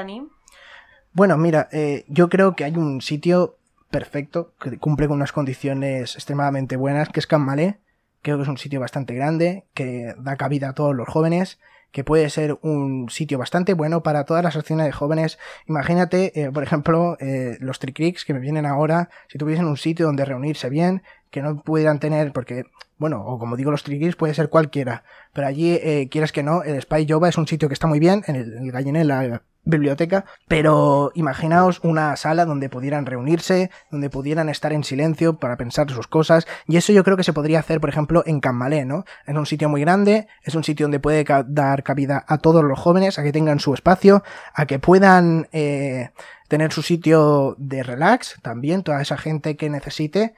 Bueno, 1.12 1.36
mira, 1.36 1.68
eh, 1.72 2.04
yo 2.08 2.28
creo 2.28 2.54
que 2.54 2.64
hay 2.64 2.76
un 2.76 3.00
sitio 3.00 3.56
perfecto, 3.90 4.54
que 4.60 4.78
cumple 4.78 5.08
con 5.08 5.16
unas 5.16 5.32
condiciones 5.32 6.14
extremadamente 6.14 6.76
buenas, 6.76 7.08
que 7.08 7.18
es 7.18 7.26
Canmalé. 7.26 7.78
Creo 8.22 8.36
que 8.36 8.44
es 8.44 8.48
un 8.48 8.58
sitio 8.58 8.78
bastante 8.78 9.14
grande, 9.14 9.64
que 9.74 10.14
da 10.18 10.36
cabida 10.36 10.68
a 10.68 10.74
todos 10.74 10.94
los 10.94 11.08
jóvenes, 11.08 11.58
que 11.90 12.04
puede 12.04 12.30
ser 12.30 12.58
un 12.62 13.08
sitio 13.10 13.38
bastante 13.38 13.74
bueno 13.74 14.02
para 14.04 14.24
todas 14.24 14.44
las 14.44 14.54
acciones 14.54 14.86
de 14.86 14.92
jóvenes. 14.92 15.38
Imagínate, 15.66 16.40
eh, 16.40 16.52
por 16.52 16.62
ejemplo, 16.62 17.16
eh, 17.18 17.56
los 17.60 17.80
tricrics 17.80 18.24
que 18.24 18.34
me 18.34 18.40
vienen 18.40 18.66
ahora, 18.66 19.10
si 19.26 19.38
tuviesen 19.38 19.66
un 19.66 19.76
sitio 19.76 20.06
donde 20.06 20.24
reunirse 20.24 20.70
bien, 20.70 21.02
que 21.30 21.42
no 21.42 21.62
pudieran 21.62 22.00
tener, 22.00 22.32
porque, 22.32 22.64
bueno, 22.98 23.24
o 23.24 23.38
como 23.38 23.56
digo, 23.56 23.70
los 23.70 23.84
triguis 23.84 24.16
puede 24.16 24.34
ser 24.34 24.48
cualquiera, 24.48 25.04
pero 25.32 25.46
allí, 25.46 25.78
eh, 25.82 26.08
quieras 26.10 26.32
que 26.32 26.42
no, 26.42 26.62
el 26.62 26.80
Spy 26.82 27.06
Jova 27.08 27.28
es 27.28 27.38
un 27.38 27.46
sitio 27.46 27.68
que 27.68 27.74
está 27.74 27.86
muy 27.86 28.00
bien, 28.00 28.22
en 28.26 28.36
el, 28.36 28.54
en 28.54 28.96
el 28.96 29.08
la 29.08 29.42
biblioteca, 29.62 30.24
pero 30.48 31.12
imaginaos 31.14 31.80
una 31.84 32.16
sala 32.16 32.46
donde 32.46 32.68
pudieran 32.68 33.06
reunirse, 33.06 33.70
donde 33.90 34.10
pudieran 34.10 34.48
estar 34.48 34.72
en 34.72 34.84
silencio 34.84 35.38
para 35.38 35.56
pensar 35.56 35.90
sus 35.90 36.08
cosas, 36.08 36.46
y 36.66 36.76
eso 36.76 36.92
yo 36.92 37.04
creo 37.04 37.16
que 37.16 37.24
se 37.24 37.32
podría 37.32 37.60
hacer, 37.60 37.80
por 37.80 37.90
ejemplo, 37.90 38.22
en 38.26 38.40
Cammalé, 38.40 38.84
¿no? 38.84 39.04
Es 39.26 39.36
un 39.36 39.46
sitio 39.46 39.68
muy 39.68 39.82
grande, 39.82 40.28
es 40.42 40.54
un 40.54 40.64
sitio 40.64 40.84
donde 40.84 40.98
puede 40.98 41.24
dar 41.46 41.82
cabida 41.82 42.24
a 42.26 42.38
todos 42.38 42.64
los 42.64 42.78
jóvenes, 42.78 43.18
a 43.18 43.22
que 43.22 43.32
tengan 43.32 43.60
su 43.60 43.74
espacio, 43.74 44.22
a 44.54 44.66
que 44.66 44.78
puedan 44.78 45.48
eh, 45.52 46.10
tener 46.48 46.72
su 46.72 46.82
sitio 46.82 47.54
de 47.58 47.82
relax, 47.82 48.38
también, 48.42 48.82
toda 48.82 49.02
esa 49.02 49.18
gente 49.18 49.56
que 49.56 49.68
necesite, 49.70 50.34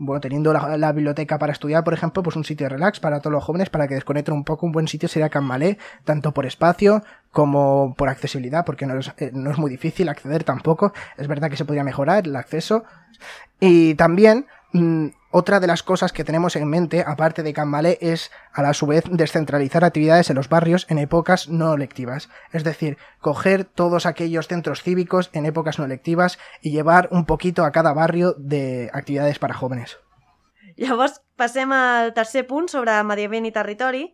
bueno, 0.00 0.18
teniendo 0.18 0.54
la, 0.54 0.92
biblioteca 0.92 1.38
para 1.38 1.52
estudiar, 1.52 1.84
por 1.84 1.92
ejemplo, 1.92 2.22
pues 2.22 2.34
un 2.34 2.42
sitio 2.42 2.64
de 2.64 2.70
relax 2.70 3.00
para 3.00 3.20
todos 3.20 3.32
los 3.32 3.44
jóvenes, 3.44 3.68
para 3.68 3.86
que 3.86 3.94
desconecten 3.94 4.32
un 4.32 4.44
poco, 4.44 4.64
un 4.64 4.72
buen 4.72 4.88
sitio 4.88 5.10
sería 5.10 5.28
Canmalé, 5.28 5.76
tanto 6.04 6.32
por 6.32 6.46
espacio 6.46 7.04
como 7.30 7.94
por 7.96 8.08
accesibilidad, 8.08 8.64
porque 8.64 8.86
no 8.86 8.98
es, 8.98 9.12
eh, 9.18 9.30
no 9.34 9.50
es 9.50 9.58
muy 9.58 9.70
difícil 9.70 10.08
acceder 10.08 10.42
tampoco. 10.42 10.94
Es 11.18 11.28
verdad 11.28 11.50
que 11.50 11.58
se 11.58 11.66
podría 11.66 11.84
mejorar 11.84 12.26
el 12.26 12.34
acceso. 12.34 12.84
Y 13.60 13.94
también, 13.94 14.46
mm, 14.72 15.08
otra 15.30 15.60
de 15.60 15.66
las 15.68 15.82
cosas 15.82 16.12
que 16.12 16.24
tenemos 16.24 16.56
en 16.56 16.68
mente, 16.68 17.04
aparte 17.06 17.42
de 17.42 17.52
Canmalé, 17.52 17.98
es 18.00 18.32
a 18.52 18.62
la 18.62 18.74
su 18.74 18.86
vez 18.86 19.04
descentralizar 19.08 19.84
actividades 19.84 20.28
en 20.28 20.36
los 20.36 20.48
barrios 20.48 20.86
en 20.88 20.98
épocas 20.98 21.48
no 21.48 21.76
lectivas. 21.76 22.28
Es 22.52 22.64
decir, 22.64 22.98
coger 23.20 23.64
todos 23.64 24.06
aquellos 24.06 24.48
centros 24.48 24.82
cívicos 24.82 25.30
en 25.32 25.46
épocas 25.46 25.78
no 25.78 25.86
lectivas 25.86 26.38
y 26.60 26.72
llevar 26.72 27.08
un 27.12 27.26
poquito 27.26 27.64
a 27.64 27.70
cada 27.70 27.92
barrio 27.92 28.34
de 28.38 28.90
actividades 28.92 29.38
para 29.38 29.54
jóvenes. 29.54 29.98
Llavors, 30.76 31.20
passem 31.36 31.70
al 31.72 32.14
tercer 32.14 32.46
punt 32.48 32.70
sobre 32.72 32.94
mediament 33.04 33.46
i 33.46 33.52
territori. 33.52 34.04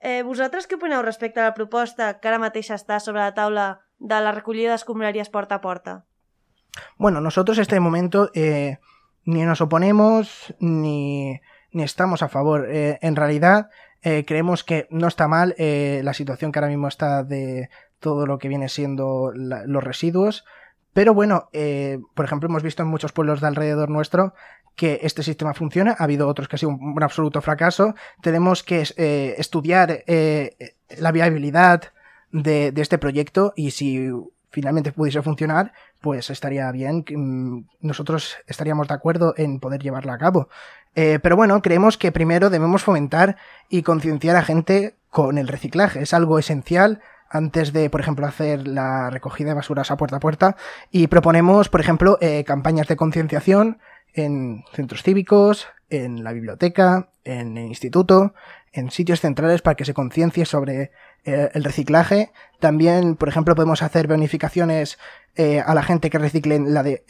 Eh, 0.00 0.22
vosaltres 0.22 0.68
què 0.68 0.78
opineu 0.78 1.02
respecte 1.02 1.40
a 1.42 1.48
la 1.50 1.56
proposta 1.56 2.20
que 2.20 2.28
ara 2.30 2.40
mateix 2.40 2.70
està 2.70 3.00
sobre 3.00 3.20
la 3.20 3.34
taula 3.34 3.66
de 3.98 4.20
la 4.20 4.32
recollida 4.32 4.72
d'escombraries 4.72 5.28
porta 5.28 5.58
a 5.58 5.60
porta? 5.60 6.04
Bueno, 6.96 7.20
nosotros 7.20 7.58
en 7.58 7.62
este 7.62 7.80
momento 7.80 8.30
eh, 8.34 8.78
ni 9.24 9.42
nos 9.42 9.60
oponemos 9.60 10.54
ni, 10.60 11.40
ni 11.74 11.82
estamos 11.82 12.22
a 12.22 12.28
favor. 12.28 12.66
Eh, 12.70 12.98
en 13.02 13.16
realidad, 13.16 13.68
eh, 14.02 14.24
creemos 14.26 14.64
que 14.64 14.86
no 14.90 15.08
está 15.08 15.28
mal 15.28 15.54
eh, 15.58 16.00
la 16.04 16.14
situación 16.14 16.52
que 16.52 16.60
ahora 16.60 16.68
mismo 16.70 16.88
está 16.88 17.24
de 17.24 17.68
todo 17.98 18.26
lo 18.26 18.38
que 18.38 18.48
viene 18.48 18.68
siendo 18.68 19.32
los 19.34 19.84
residuos. 19.84 20.44
Pero 20.92 21.12
bueno, 21.12 21.48
por 22.14 22.24
ejemplo, 22.24 22.48
hemos 22.48 22.62
visto 22.62 22.82
en 22.84 22.88
muchos 22.88 23.12
pueblos 23.12 23.40
de 23.40 23.48
alrededor 23.48 23.90
nuestro 23.90 24.34
que 24.76 25.00
este 25.02 25.24
sistema 25.24 25.52
funciona. 25.52 25.96
Ha 25.98 26.04
habido 26.04 26.28
otros 26.28 26.46
que 26.46 26.54
ha 26.54 26.58
sido 26.58 26.70
un, 26.70 27.02
absoluto 27.02 27.40
fracaso. 27.40 27.94
Tenemos 28.20 28.62
que 28.62 28.82
estudiar 29.38 30.04
la 30.06 31.12
viabilidad 31.12 31.82
de, 32.30 32.72
este 32.76 32.98
proyecto 32.98 33.54
y 33.56 33.72
si 33.72 34.08
finalmente 34.54 34.92
pudiese 34.92 35.20
funcionar, 35.20 35.72
pues 36.00 36.30
estaría 36.30 36.70
bien. 36.70 37.04
Mm, 37.08 37.64
nosotros 37.80 38.36
estaríamos 38.46 38.86
de 38.86 38.94
acuerdo 38.94 39.34
en 39.36 39.58
poder 39.58 39.82
llevarla 39.82 40.14
a 40.14 40.18
cabo. 40.18 40.48
Eh, 40.94 41.18
pero 41.20 41.34
bueno, 41.34 41.60
creemos 41.60 41.98
que 41.98 42.12
primero 42.12 42.50
debemos 42.50 42.84
fomentar 42.84 43.36
y 43.68 43.82
concienciar 43.82 44.36
a 44.36 44.42
gente 44.42 44.94
con 45.10 45.38
el 45.38 45.48
reciclaje. 45.48 46.02
Es 46.02 46.14
algo 46.14 46.38
esencial 46.38 47.00
antes 47.28 47.72
de, 47.72 47.90
por 47.90 48.00
ejemplo, 48.00 48.26
hacer 48.28 48.68
la 48.68 49.10
recogida 49.10 49.48
de 49.48 49.54
basuras 49.54 49.90
a 49.90 49.96
puerta 49.96 50.18
a 50.18 50.20
puerta. 50.20 50.56
Y 50.92 51.08
proponemos, 51.08 51.68
por 51.68 51.80
ejemplo, 51.80 52.16
eh, 52.20 52.44
campañas 52.44 52.86
de 52.86 52.94
concienciación 52.96 53.78
en 54.12 54.62
centros 54.72 55.02
cívicos, 55.02 55.66
en 55.96 56.24
la 56.24 56.32
biblioteca, 56.32 57.08
en 57.24 57.56
el 57.56 57.66
instituto, 57.66 58.34
en 58.72 58.90
sitios 58.90 59.20
centrales 59.20 59.62
para 59.62 59.76
que 59.76 59.84
se 59.84 59.94
conciencie 59.94 60.44
sobre 60.44 60.90
eh, 61.24 61.50
el 61.54 61.64
reciclaje. 61.64 62.32
También, 62.60 63.16
por 63.16 63.28
ejemplo, 63.28 63.54
podemos 63.54 63.82
hacer 63.82 64.08
bonificaciones 64.08 64.98
eh, 65.36 65.60
a 65.64 65.74
la 65.74 65.82
gente 65.82 66.10
que 66.10 66.18
recicle 66.18 66.56
en 66.56 66.74
la 66.74 66.82
de, 66.82 67.02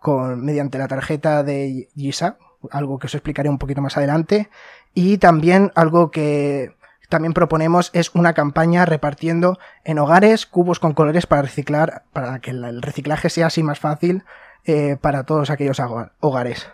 con, 0.00 0.44
mediante 0.44 0.78
la 0.78 0.88
tarjeta 0.88 1.42
de 1.42 1.88
GISA, 1.94 2.38
algo 2.70 2.98
que 2.98 3.06
os 3.06 3.14
explicaré 3.14 3.48
un 3.48 3.58
poquito 3.58 3.80
más 3.80 3.96
adelante. 3.96 4.48
Y 4.94 5.18
también 5.18 5.72
algo 5.74 6.10
que 6.10 6.74
también 7.08 7.34
proponemos 7.34 7.90
es 7.92 8.14
una 8.14 8.32
campaña 8.32 8.86
repartiendo 8.86 9.58
en 9.84 9.98
hogares 9.98 10.46
cubos 10.46 10.80
con 10.80 10.94
colores 10.94 11.26
para 11.26 11.42
reciclar, 11.42 12.04
para 12.12 12.40
que 12.40 12.50
el 12.50 12.82
reciclaje 12.82 13.30
sea 13.30 13.46
así 13.46 13.62
más 13.62 13.78
fácil 13.78 14.24
eh, 14.64 14.96
para 15.00 15.24
todos 15.24 15.50
aquellos 15.50 15.80
hogares. 16.20 16.66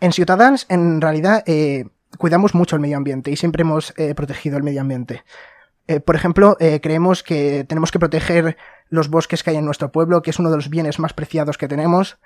En 0.00 0.12
Ciutadans, 0.12 0.66
en 0.68 1.00
realidad, 1.00 1.42
eh, 1.46 1.86
cuidamos 2.18 2.54
mucho 2.54 2.76
el 2.76 2.82
medio 2.82 2.96
ambiente 2.96 3.30
y 3.30 3.36
siempre 3.36 3.62
hemos 3.62 3.94
eh, 3.96 4.14
protegido 4.14 4.56
el 4.56 4.62
medio 4.62 4.80
ambiente. 4.80 5.24
Eh, 5.86 6.00
por 6.00 6.16
ejemplo, 6.16 6.56
creemos 6.82 7.22
que 7.22 7.64
tenemos 7.64 7.92
que 7.92 7.98
proteger 7.98 8.56
los 8.88 9.10
bosques 9.10 9.42
que 9.42 9.50
hay 9.50 9.56
en 9.56 9.66
nuestro 9.66 9.92
pueblo, 9.92 10.22
que 10.22 10.30
es 10.30 10.38
uno 10.38 10.50
de 10.50 10.56
los 10.56 10.70
bienes 10.70 10.98
más 10.98 11.12
preciados 11.12 11.58
que 11.58 11.68
tenemos. 11.68 12.18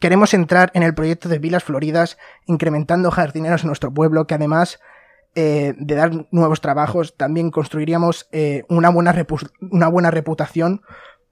Queremos 0.00 0.34
entrar 0.34 0.70
en 0.74 0.82
el 0.82 0.94
proyecto 0.94 1.30
de 1.30 1.38
Vilas 1.38 1.64
Floridas, 1.64 2.18
incrementando 2.44 3.10
jardineros 3.10 3.62
en 3.62 3.68
nuestro 3.68 3.90
pueblo, 3.94 4.26
que 4.26 4.34
además 4.34 4.80
de 5.34 5.74
dar 5.78 6.26
nuevos 6.30 6.60
trabajos, 6.60 7.16
también 7.16 7.50
construiríamos 7.50 8.28
una, 8.68 8.90
buena 8.90 9.26
una 9.70 9.88
buena 9.88 10.10
reputación 10.10 10.82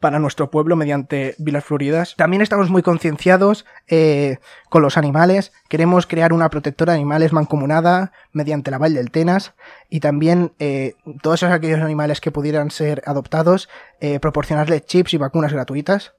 para 0.01 0.19
nuestro 0.19 0.51
pueblo 0.51 0.77
mediante 0.77 1.35
Vilas 1.39 1.65
Floridas. 1.65 2.15
También 2.17 2.43
estamos 2.43 2.71
muy 2.71 2.83
concienciados 2.83 3.65
eh, 3.89 4.39
con 4.69 4.83
los 4.83 4.97
animales. 4.97 5.53
Queremos 5.69 6.07
crear 6.07 6.33
una 6.33 6.51
protectora 6.51 6.93
de 6.93 6.99
animales 6.99 7.33
mancomunada 7.33 8.13
mediante 8.33 8.71
la 8.71 8.79
Valle 8.79 8.97
del 8.97 9.11
Tenas 9.11 9.55
y 9.89 10.01
también 10.01 10.53
eh, 10.59 10.95
todos 11.23 11.43
aquellos 11.43 11.81
animales 11.81 12.21
que 12.21 12.31
pudieran 12.31 12.71
ser 12.71 13.03
adoptados, 13.07 13.69
eh, 14.01 14.21
proporcionarles 14.21 14.85
chips 14.87 15.15
y 15.15 15.19
vacunas 15.19 15.53
gratuitas. 15.53 16.15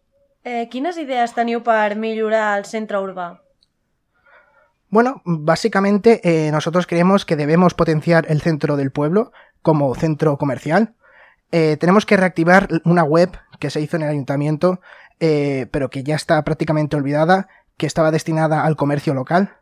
Eh, 0.46 0.70
quines 0.70 0.98
idees 1.01 1.34
teniu 1.34 1.63
per 1.65 1.96
millorar 1.98 2.60
el 2.60 2.65
centre 2.70 3.00
urbà? 3.01 3.41
Bueno, 4.89 5.24
básicamente 5.25 6.22
eh, 6.24 6.51
nosotros 6.51 6.86
creemos 6.86 7.25
que 7.25 7.36
debemos 7.36 7.74
potenciar 7.74 8.27
el 8.29 8.41
centro 8.41 8.77
del 8.77 8.91
pueblo 8.91 9.32
como 9.63 9.94
centro 9.96 10.38
comercial. 10.38 10.94
Eh, 11.51 11.77
tenemos 11.77 12.05
que 12.05 12.15
reactivar 12.15 12.70
una 12.86 13.03
web 13.03 13.32
que 13.59 13.69
se 13.69 13.81
hizo 13.81 13.97
en 13.97 14.03
el 14.03 14.09
ayuntamiento, 14.09 14.79
eh, 15.19 15.67
pero 15.71 15.89
que 15.89 16.03
ya 16.03 16.15
está 16.15 16.43
prácticamente 16.43 16.95
olvidada, 16.95 17.47
que 17.77 17.88
estaba 17.88 18.12
destinada 18.12 18.63
al 18.63 18.75
comercio 18.75 19.13
local. 19.13 19.57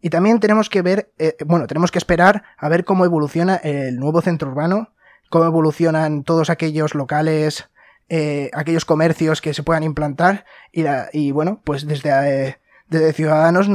Y 0.00 0.10
también 0.10 0.40
tenemos 0.40 0.68
que 0.68 0.82
ver, 0.82 1.12
eh, 1.18 1.36
bueno, 1.46 1.66
tenemos 1.66 1.90
que 1.90 1.98
esperar 1.98 2.42
a 2.58 2.68
ver 2.68 2.84
cómo 2.84 3.04
evoluciona 3.04 3.56
el 3.56 3.96
nuevo 3.96 4.20
centro 4.20 4.50
urbano, 4.50 4.92
cómo 5.30 5.44
evolucionan 5.44 6.22
todos 6.22 6.50
aquellos 6.50 6.94
locales, 6.94 7.68
eh, 8.08 8.50
aquellos 8.52 8.84
comercios 8.84 9.40
que 9.40 9.54
se 9.54 9.62
puedan 9.62 9.82
implantar. 9.82 10.44
Y, 10.72 11.30
bueno, 11.32 11.60
pues 11.64 11.86
desde, 11.86 12.58
desde 12.88 13.12
Ciudadanos 13.12 13.68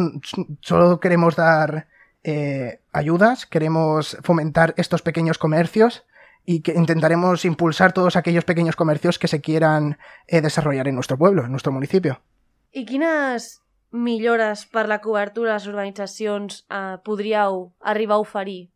solo 0.61 0.99
queremos 0.99 1.35
dar 1.35 1.87
ayudas, 2.93 3.47
queremos 3.47 4.15
fomentar 4.21 4.75
estos 4.77 5.01
pequeños 5.01 5.39
comercios 5.39 6.05
y 6.45 6.62
que 6.62 6.74
intentaremos 6.74 7.45
impulsar 7.45 7.93
todos 7.93 8.15
aquellos 8.15 8.45
pequeños 8.45 8.75
comercios 8.75 9.19
que 9.19 9.27
se 9.27 9.41
quieran 9.41 9.98
eh, 10.27 10.41
desarrollar 10.41 10.88
en 10.88 10.95
nuestro 10.95 11.17
pueblo, 11.17 11.45
en 11.45 11.51
nuestro 11.51 11.71
municipio. 11.71 12.21
I 12.74 12.86
quines 12.86 13.62
millores 13.91 14.65
per 14.65 14.88
la 14.88 15.01
cobertura 15.01 15.51
de 15.51 15.60
les 15.60 15.67
urbanitzacions 15.67 16.65
eh, 16.69 16.98
podríeu 17.03 17.74
arribar 17.81 18.15
a 18.15 18.19
oferir? 18.19 18.71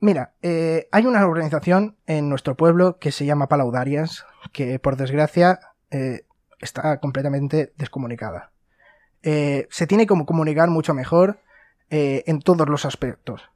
Mira, 0.00 0.34
eh, 0.42 0.88
hay 0.92 1.06
una 1.06 1.26
organización 1.26 1.96
en 2.06 2.28
nuestro 2.28 2.56
pueblo 2.56 2.98
que 2.98 3.12
se 3.12 3.24
llama 3.24 3.48
Palaudarias, 3.48 4.26
que 4.52 4.78
por 4.78 4.96
desgracia 4.96 5.60
eh, 5.90 6.26
está 6.58 6.98
completamente 7.00 7.72
descomunicada. 7.76 8.52
Eh, 9.22 9.66
se 9.70 9.86
tiene 9.86 10.06
que 10.06 10.14
comunicar 10.26 10.68
mucho 10.68 10.92
mejor 10.92 11.40
en 11.90 12.40
todos 12.40 12.68
los 12.68 12.84
aspectos. 12.86 13.48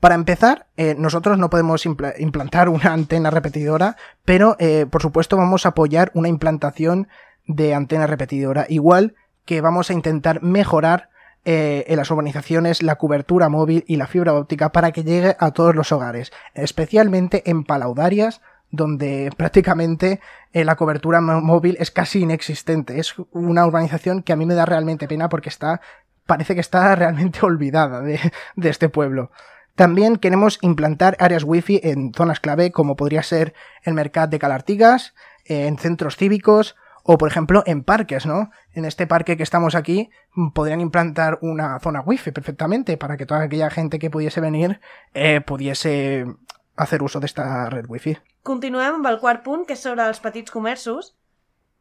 Para 0.00 0.14
empezar, 0.14 0.66
eh, 0.76 0.94
nosotros 0.98 1.38
no 1.38 1.48
podemos 1.48 1.86
impl 1.86 2.06
implantar 2.18 2.68
una 2.68 2.92
antena 2.92 3.30
repetidora, 3.30 3.96
pero 4.24 4.56
eh, 4.58 4.86
por 4.90 5.00
supuesto 5.00 5.36
vamos 5.36 5.64
a 5.64 5.70
apoyar 5.70 6.10
una 6.14 6.28
implantación 6.28 7.08
de 7.46 7.74
antena 7.74 8.06
repetidora, 8.06 8.66
igual 8.68 9.14
que 9.46 9.60
vamos 9.60 9.88
a 9.88 9.94
intentar 9.94 10.42
mejorar 10.42 11.08
eh, 11.44 11.84
en 11.86 11.96
las 11.96 12.10
urbanizaciones 12.10 12.82
la 12.82 12.96
cobertura 12.96 13.48
móvil 13.48 13.84
y 13.86 13.96
la 13.96 14.08
fibra 14.08 14.34
óptica 14.34 14.70
para 14.70 14.92
que 14.92 15.04
llegue 15.04 15.36
a 15.38 15.52
todos 15.52 15.74
los 15.74 15.92
hogares, 15.92 16.30
especialmente 16.54 17.48
en 17.48 17.64
palaudarias, 17.64 18.42
donde 18.70 19.30
prácticamente 19.36 20.20
la 20.52 20.74
cobertura 20.74 21.20
móvil 21.20 21.76
es 21.78 21.92
casi 21.92 22.22
inexistente. 22.22 22.98
Es 22.98 23.14
una 23.30 23.64
urbanización 23.64 24.22
que 24.22 24.32
a 24.32 24.36
mí 24.36 24.44
me 24.44 24.54
da 24.54 24.66
realmente 24.66 25.06
pena 25.06 25.28
porque 25.28 25.48
está, 25.48 25.80
parece 26.26 26.54
que 26.54 26.60
está 26.60 26.94
realmente 26.96 27.38
olvidada 27.46 28.02
de, 28.02 28.20
de 28.56 28.68
este 28.68 28.88
pueblo. 28.88 29.30
También 29.76 30.16
queremos 30.16 30.58
implantar 30.62 31.16
áreas 31.20 31.44
wifi 31.44 31.80
en 31.84 32.12
zonas 32.12 32.40
clave 32.40 32.72
como 32.72 32.96
podría 32.96 33.22
ser 33.22 33.54
el 33.82 33.94
mercado 33.94 34.28
de 34.28 34.38
Calartigas, 34.38 35.14
en 35.44 35.78
centros 35.78 36.16
cívicos 36.16 36.74
O, 37.08 37.18
por 37.18 37.28
ejemplo, 37.28 37.62
en 37.66 37.84
parques, 37.84 38.26
¿no? 38.26 38.50
En 38.72 38.84
este 38.84 39.06
parque 39.06 39.36
que 39.36 39.44
estamos 39.44 39.76
aquí, 39.76 40.10
mm, 40.34 40.48
podrían 40.48 40.80
implantar 40.80 41.38
una 41.40 41.78
zona 41.78 42.00
wifi 42.00 42.32
perfectamente 42.32 42.96
para 42.96 43.16
que 43.16 43.26
toda 43.26 43.42
aquella 43.42 43.70
gente 43.70 44.00
que 44.00 44.10
pudiese 44.10 44.40
venir 44.40 44.80
eh, 45.14 45.40
pudiese 45.40 46.26
hacer 46.74 47.04
uso 47.04 47.20
d'esta 47.20 47.70
red 47.70 47.86
wifi. 47.88 48.16
Continuem 48.42 48.98
amb 48.98 49.06
el 49.06 49.20
quart 49.22 49.44
punt, 49.44 49.64
que 49.66 49.78
és 49.78 49.82
sobre 49.86 50.02
els 50.02 50.18
petits 50.18 50.50
comerços. 50.50 51.14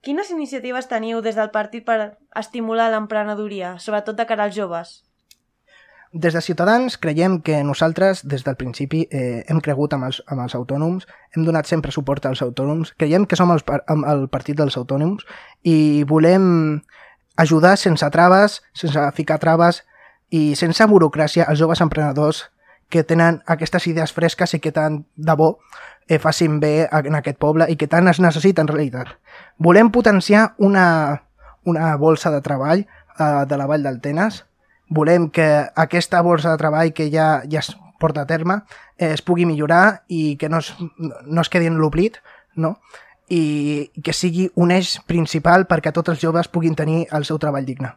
Quines 0.05 0.29
iniciatives 0.29 0.85
teniu 0.87 1.23
des 1.25 1.35
del 1.35 1.49
partit 1.49 1.81
per 1.85 2.19
estimular 2.37 2.91
l'emprenedoria, 2.93 3.79
sobretot 3.81 4.15
de 4.15 4.29
cara 4.29 4.45
als 4.45 4.55
joves? 4.55 5.01
Des 6.15 6.31
de 6.31 6.39
Ciutadans 6.39 6.95
creiem 6.97 7.41
que 7.43 7.57
nosaltres, 7.67 8.21
des 8.23 8.45
del 8.45 8.55
principi, 8.55 9.01
eh, 9.11 9.43
hem 9.51 9.59
cregut 9.59 9.91
amb 9.93 10.05
els, 10.07 10.21
amb 10.31 10.45
els 10.45 10.53
autònoms, 10.55 11.03
hem 11.35 11.43
donat 11.43 11.67
sempre 11.67 11.91
suport 11.91 12.23
als 12.25 12.41
autònoms, 12.41 12.93
creiem 12.95 13.25
que 13.27 13.35
som 13.35 13.51
amb 13.51 14.05
el 14.07 14.29
partit 14.31 14.55
dels 14.55 14.77
autònoms 14.79 15.25
i 15.63 16.05
volem 16.07 16.79
ajudar 17.35 17.75
sense 17.75 18.09
traves, 18.15 18.61
sense 18.71 19.03
ficar 19.19 19.41
traves 19.43 19.81
i 20.31 20.55
sense 20.55 20.87
burocràcia 20.87 21.49
als 21.49 21.59
joves 21.59 21.83
emprenedors 21.83 22.45
que 22.87 23.03
tenen 23.03 23.41
aquestes 23.45 23.91
idees 23.91 24.15
fresques 24.15 24.55
i 24.55 24.63
que 24.63 24.71
tant 24.71 25.01
de 25.17 25.35
bo 25.35 25.57
eh, 26.07 26.15
facin 26.15 26.61
bé 26.63 26.87
en 26.95 27.19
aquest 27.19 27.43
poble 27.43 27.67
i 27.67 27.75
que 27.75 27.91
tant 27.91 28.07
es 28.07 28.23
necessita 28.23 28.63
en 28.63 28.71
realitat. 28.71 29.17
Volem 29.59 29.91
potenciar 29.91 30.53
una, 30.63 30.87
una 31.65 31.97
bolsa 31.99 32.31
de 32.31 32.39
treball 32.39 32.87
eh, 32.87 33.45
de 33.51 33.57
la 33.57 33.67
Vall 33.67 33.83
del 33.83 33.99
Tenes, 33.99 34.45
volem 34.89 35.29
que 35.29 35.47
aquesta 35.75 36.21
borsa 36.21 36.51
de 36.51 36.61
treball 36.61 36.93
que 36.93 37.09
ja, 37.11 37.43
ja 37.49 37.59
es 37.63 37.73
porta 37.99 38.21
a 38.21 38.29
terme 38.29 38.61
eh, 38.97 39.13
es 39.13 39.21
pugui 39.21 39.45
millorar 39.45 40.03
i 40.07 40.37
que 40.37 40.49
no 40.49 40.59
es, 40.59 40.73
no 40.97 41.41
es 41.41 41.49
quedi 41.49 41.69
en 41.71 41.79
l'oblit, 41.81 42.19
no? 42.55 42.77
i 43.29 43.89
que 44.05 44.13
sigui 44.13 44.51
un 44.61 44.69
eix 44.69 44.99
principal 45.09 45.65
perquè 45.65 45.89
tots 45.93 46.13
els 46.13 46.21
joves 46.21 46.49
puguin 46.51 46.75
tenir 46.77 47.07
el 47.09 47.25
seu 47.25 47.39
treball 47.41 47.65
digne. 47.65 47.95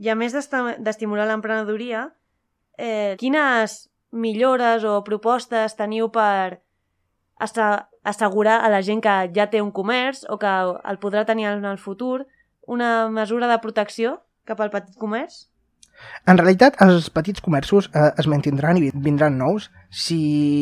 I 0.00 0.08
a 0.08 0.16
més 0.16 0.32
d'estimular 0.32 1.26
l'emprenedoria, 1.28 2.08
eh, 2.78 3.14
quines 3.20 3.90
millores 4.10 4.84
o 4.88 5.02
propostes 5.04 5.76
teniu 5.76 6.08
per 6.14 6.62
assegurar 7.36 8.62
a 8.64 8.70
la 8.70 8.80
gent 8.82 9.02
que 9.04 9.14
ja 9.36 9.50
té 9.50 9.60
un 9.60 9.72
comerç 9.74 10.24
o 10.30 10.38
que 10.38 10.48
el 10.48 10.98
podrà 11.02 11.26
tenir 11.26 11.50
en 11.50 11.64
el 11.68 11.78
futur 11.78 12.24
una 12.66 13.10
mesura 13.10 13.50
de 13.50 13.60
protecció 13.60 14.22
cap 14.48 14.60
al 14.60 14.72
petit 14.72 14.96
comerç? 14.96 15.50
En 16.26 16.38
realitat, 16.38 16.76
els 16.82 17.10
petits 17.12 17.42
comerços 17.44 17.90
eh, 17.92 18.10
es 18.18 18.28
mantindran 18.30 18.78
i 18.80 18.90
vindran 18.94 19.38
nous 19.38 19.70
si 19.90 20.18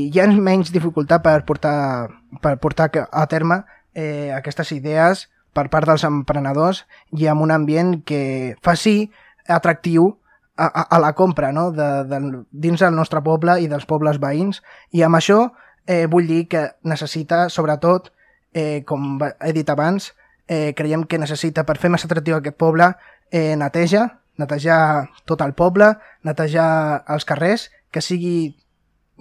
hi 0.09 0.21
ha 0.21 0.27
menys 0.33 0.73
dificultat 0.75 1.23
per 1.23 1.43
portar, 1.49 2.09
per 2.43 2.57
portar 2.63 2.91
a 3.11 3.27
terme 3.27 3.63
eh, 3.95 4.33
aquestes 4.35 4.73
idees 4.73 5.29
per 5.53 5.69
part 5.69 5.87
dels 5.89 6.05
emprenedors 6.09 6.85
i 7.19 7.29
amb 7.29 7.45
un 7.45 7.53
ambient 7.53 8.01
que 8.09 8.57
faci 8.65 9.11
atractiu 9.49 10.19
a, 10.57 10.67
a, 10.67 10.83
a 10.97 10.99
la 11.01 11.13
compra 11.13 11.53
no? 11.53 11.71
de, 11.73 11.91
de, 12.09 12.21
dins 12.51 12.81
del 12.81 12.97
nostre 12.97 13.23
poble 13.25 13.59
i 13.61 13.69
dels 13.69 13.87
pobles 13.89 14.21
veïns 14.21 14.63
i 14.93 15.05
amb 15.05 15.21
això 15.21 15.45
eh, 15.87 16.07
vull 16.07 16.27
dir 16.27 16.47
que 16.49 16.67
necessita, 16.83 17.49
sobretot, 17.51 18.13
eh, 18.55 18.83
com 18.87 19.19
he 19.41 19.53
dit 19.53 19.69
abans, 19.71 20.13
eh, 20.47 20.73
creiem 20.77 21.05
que 21.05 21.19
necessita, 21.19 21.65
per 21.65 21.79
fer 21.79 21.91
més 21.91 22.05
atractiu 22.05 22.37
aquest 22.37 22.57
poble, 22.57 22.93
eh, 23.31 23.57
neteja, 23.57 24.22
netejar 24.41 25.11
tot 25.29 25.43
el 25.45 25.53
poble, 25.55 25.93
netejar 26.23 27.05
els 27.09 27.25
carrers, 27.29 27.71
que 27.91 28.01
sigui 28.01 28.57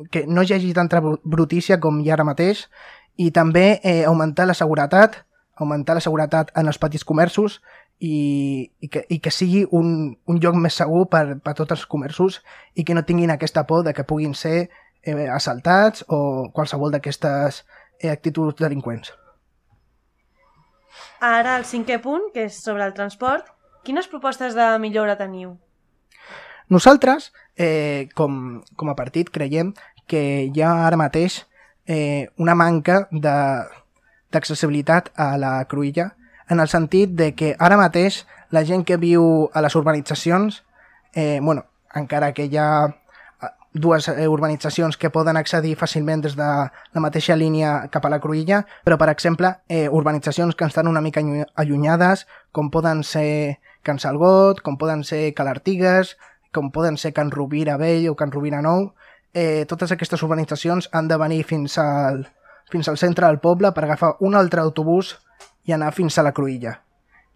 que 0.10 0.26
no 0.28 0.42
hi 0.42 0.54
hagi 0.56 0.74
tanta 0.74 1.02
bru- 1.04 1.20
brutícia 1.24 1.80
com 1.80 2.00
hi 2.02 2.10
ha 2.10 2.16
ara 2.16 2.24
mateix 2.26 2.68
i 3.20 3.30
també 3.32 3.82
eh, 3.84 4.06
augmentar 4.08 4.48
la 4.48 4.56
seguretat, 4.58 5.20
augmentar 5.60 5.98
la 5.98 6.02
seguretat 6.02 6.52
en 6.58 6.72
els 6.72 6.80
petits 6.82 7.04
comerços 7.06 7.60
i, 8.00 8.72
i, 8.80 8.88
que, 8.88 9.04
i 9.10 9.20
que 9.20 9.30
sigui 9.32 9.66
un, 9.70 10.16
un 10.26 10.40
lloc 10.42 10.56
més 10.58 10.80
segur 10.80 11.04
per, 11.12 11.38
per 11.44 11.54
tots 11.60 11.76
els 11.76 11.86
comerços 11.86 12.40
i 12.74 12.86
que 12.88 12.96
no 12.98 13.04
tinguin 13.06 13.30
aquesta 13.36 13.68
por 13.70 13.84
de 13.86 13.94
que 13.94 14.08
puguin 14.08 14.34
ser 14.34 14.70
eh, 15.04 15.28
assaltats 15.30 16.06
o 16.08 16.50
qualsevol 16.56 16.96
d'aquestes 16.96 17.62
eh, 18.00 18.10
actituds 18.10 18.58
delinqüents. 18.64 19.14
Ara 21.22 21.60
el 21.60 21.66
cinquè 21.70 22.00
punt, 22.02 22.32
que 22.34 22.48
és 22.50 22.58
sobre 22.64 22.88
el 22.88 22.96
transport. 22.98 23.46
Quines 23.84 24.08
propostes 24.08 24.54
de 24.56 24.68
millora 24.80 25.16
teniu? 25.18 25.56
Nosaltres, 26.70 27.32
eh, 27.58 28.08
com, 28.16 28.62
com 28.78 28.90
a 28.90 28.96
partit, 28.96 29.30
creiem 29.34 29.74
que 30.08 30.22
hi 30.54 30.62
ha 30.62 30.86
ara 30.88 30.98
mateix 31.00 31.42
eh, 31.88 32.30
una 32.38 32.56
manca 32.56 33.08
d'accessibilitat 33.12 35.10
a 35.18 35.34
la 35.42 35.66
cruïlla 35.68 36.12
en 36.52 36.60
el 36.60 36.68
sentit 36.72 37.10
de 37.18 37.34
que 37.36 37.56
ara 37.60 37.78
mateix 37.80 38.26
la 38.52 38.64
gent 38.68 38.84
que 38.86 38.98
viu 39.00 39.50
a 39.54 39.62
les 39.64 39.76
urbanitzacions, 39.76 40.64
eh, 41.16 41.40
bueno, 41.42 41.66
encara 41.96 42.34
que 42.36 42.46
hi 42.48 42.58
ha 42.60 42.68
eh, 42.88 43.52
dues 43.74 44.08
eh, 44.12 44.28
urbanitzacions 44.28 44.98
que 45.00 45.10
poden 45.10 45.38
accedir 45.40 45.78
fàcilment 45.80 46.22
des 46.24 46.36
de 46.36 46.44
la 46.48 47.02
mateixa 47.04 47.36
línia 47.40 47.88
cap 47.92 48.06
a 48.06 48.10
la 48.12 48.20
Cruïlla, 48.20 48.66
però, 48.84 48.98
per 49.00 49.10
exemple, 49.10 49.56
eh, 49.70 49.88
urbanitzacions 49.90 50.56
que 50.56 50.66
estan 50.68 50.88
una 50.92 51.02
mica 51.02 51.22
allu- 51.24 51.48
allunyades, 51.56 52.28
com 52.52 52.70
poden 52.70 53.04
ser 53.04 53.60
Can 53.84 54.00
Salgot, 54.00 54.62
com 54.62 54.78
poden 54.78 55.04
ser 55.04 55.34
Cal 55.34 55.50
Artigues, 55.52 56.16
com 56.54 56.72
poden 56.72 56.98
ser 56.98 57.14
Can 57.14 57.32
Rovira 57.32 57.78
Vell 57.78 58.10
o 58.12 58.16
Can 58.16 58.32
Rovira 58.32 58.62
Nou, 58.62 58.92
eh, 59.34 59.66
totes 59.68 59.92
aquestes 59.92 60.22
urbanitzacions 60.24 60.90
han 60.92 61.08
de 61.08 61.18
venir 61.18 61.44
fins 61.48 61.78
al, 61.82 62.26
fins 62.72 62.90
al 62.90 62.98
centre 62.98 63.28
del 63.28 63.40
poble 63.40 63.72
per 63.72 63.86
agafar 63.86 64.16
un 64.20 64.36
altre 64.36 64.62
autobús 64.62 65.16
i 65.66 65.74
anar 65.74 65.94
fins 65.96 66.18
a 66.18 66.26
la 66.26 66.34
Cruïlla. 66.34 66.78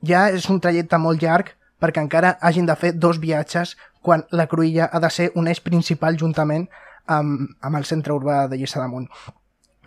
Ja 0.06 0.28
és 0.30 0.50
un 0.50 0.60
trajecte 0.62 1.00
molt 1.02 1.24
llarg 1.24 1.54
perquè 1.82 2.02
encara 2.04 2.38
hagin 2.42 2.68
de 2.68 2.76
fer 2.76 2.94
dos 2.94 3.20
viatges 3.20 3.76
quan 4.02 4.26
la 4.32 4.48
Cruïlla 4.48 4.90
ha 4.92 5.00
de 5.02 5.10
ser 5.10 5.32
un 5.36 5.48
eix 5.48 5.62
principal 5.62 6.18
juntament 6.18 6.68
amb, 7.06 7.50
amb 7.62 7.78
el 7.78 7.86
centre 7.86 8.14
urbà 8.14 8.46
de 8.50 8.60
Lliçà 8.60 8.82
d'Amunt. 8.82 9.08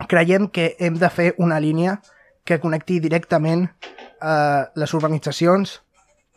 Creiem 0.07 0.47
que 0.47 0.75
hem 0.79 0.97
de 0.99 1.09
fer 1.09 1.33
una 1.37 1.59
línia 1.59 1.99
que 2.43 2.59
connecti 2.59 2.99
directament 3.03 3.67
eh, 3.67 4.63
les 4.75 4.93
urbanitzacions 4.93 5.79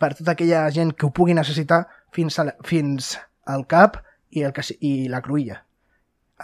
per 0.02 0.12
tota 0.18 0.34
aquella 0.34 0.64
gent 0.74 0.92
que 0.98 1.06
ho 1.06 1.12
pugui 1.14 1.34
necessitar 1.38 1.84
fins, 2.12 2.38
a 2.42 2.48
la, 2.48 2.56
fins 2.66 3.14
al 3.46 3.66
CAP 3.70 4.00
i, 4.34 4.42
el, 4.42 4.52
casi- 4.56 4.78
i 4.82 5.08
la 5.12 5.22
Cruïlla, 5.22 5.60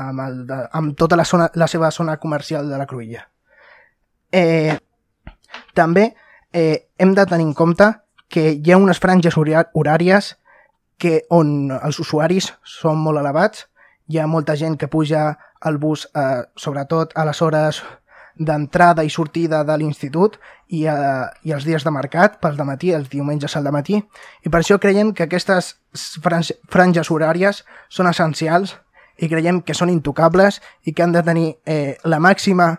amb, 0.04 0.22
el 0.22 0.42
de, 0.46 0.58
amb 0.78 0.94
tota 0.98 1.18
la, 1.18 1.26
zona, 1.26 1.48
la 1.58 1.66
seva 1.70 1.90
zona 1.94 2.16
comercial 2.22 2.70
de 2.70 2.78
la 2.78 2.86
Cruïlla. 2.86 3.24
Eh, 4.30 4.76
també 5.74 6.12
eh, 6.52 6.88
hem 6.98 7.14
de 7.16 7.26
tenir 7.26 7.48
en 7.48 7.54
compte 7.56 7.90
que 8.28 8.50
hi 8.52 8.72
ha 8.72 8.78
unes 8.78 9.00
franges 9.00 9.38
horàries 9.40 10.34
que 11.00 11.22
on 11.30 11.70
els 11.72 11.98
usuaris 12.02 12.50
són 12.66 12.98
molt 13.00 13.20
elevats, 13.20 13.66
hi 14.08 14.18
ha 14.18 14.26
molta 14.28 14.56
gent 14.56 14.76
que 14.80 14.88
puja 14.88 15.30
al 15.60 15.78
bus, 15.78 16.06
eh, 16.14 16.42
sobretot 16.56 17.14
a 17.16 17.24
les 17.28 17.40
hores 17.42 17.82
d'entrada 18.38 19.04
i 19.04 19.10
sortida 19.10 19.64
de 19.66 19.76
l'institut 19.78 20.38
i, 20.68 20.84
eh, 20.86 21.26
i 21.42 21.52
els 21.52 21.64
dies 21.66 21.84
de 21.84 21.90
mercat, 21.90 22.38
pel 22.40 22.58
matí, 22.64 22.92
els 22.94 23.10
diumenges 23.10 23.56
al 23.56 23.70
matí. 23.72 23.98
I 24.44 24.48
per 24.48 24.60
això 24.60 24.78
creiem 24.78 25.12
que 25.12 25.26
aquestes 25.26 25.76
franges, 26.22 27.10
horàries 27.10 27.64
són 27.88 28.06
essencials 28.06 28.76
i 29.18 29.28
creiem 29.28 29.62
que 29.62 29.74
són 29.74 29.90
intocables 29.90 30.60
i 30.84 30.92
que 30.92 31.02
han 31.02 31.12
de 31.12 31.22
tenir 31.22 31.48
eh, 31.66 31.96
la 32.04 32.18
màxima 32.18 32.76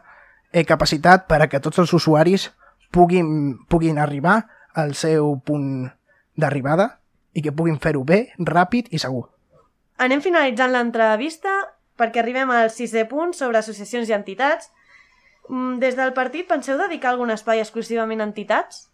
eh, 0.52 0.64
capacitat 0.66 1.28
per 1.28 1.42
a 1.42 1.48
que 1.48 1.60
tots 1.60 1.80
els 1.80 1.94
usuaris 1.94 2.50
puguin, 2.92 3.58
puguin 3.68 4.00
arribar 4.00 4.46
al 4.74 4.96
seu 4.96 5.36
punt 5.46 5.90
d'arribada 6.40 7.00
i 7.34 7.44
que 7.44 7.52
puguin 7.52 7.78
fer-ho 7.80 8.04
bé, 8.04 8.30
ràpid 8.40 8.88
i 8.96 9.00
segur. 9.00 9.28
Anem 10.00 10.22
finalitzant 10.24 10.72
l'entrevista 10.72 11.52
perquè 12.00 12.22
arribem 12.22 12.52
al 12.56 12.72
sisè 12.72 13.04
punt 13.10 13.34
sobre 13.36 13.60
associacions 13.60 14.10
i 14.10 14.16
entitats. 14.16 14.72
Mm, 15.50 15.80
Des 15.82 15.98
del 15.98 16.14
partit 16.14 16.48
penseu 16.48 16.78
dedicar 16.78 17.12
algun 17.12 17.34
espai 17.34 17.60
exclusivament 17.60 18.22
a 18.22 18.28
entitats? 18.30 18.88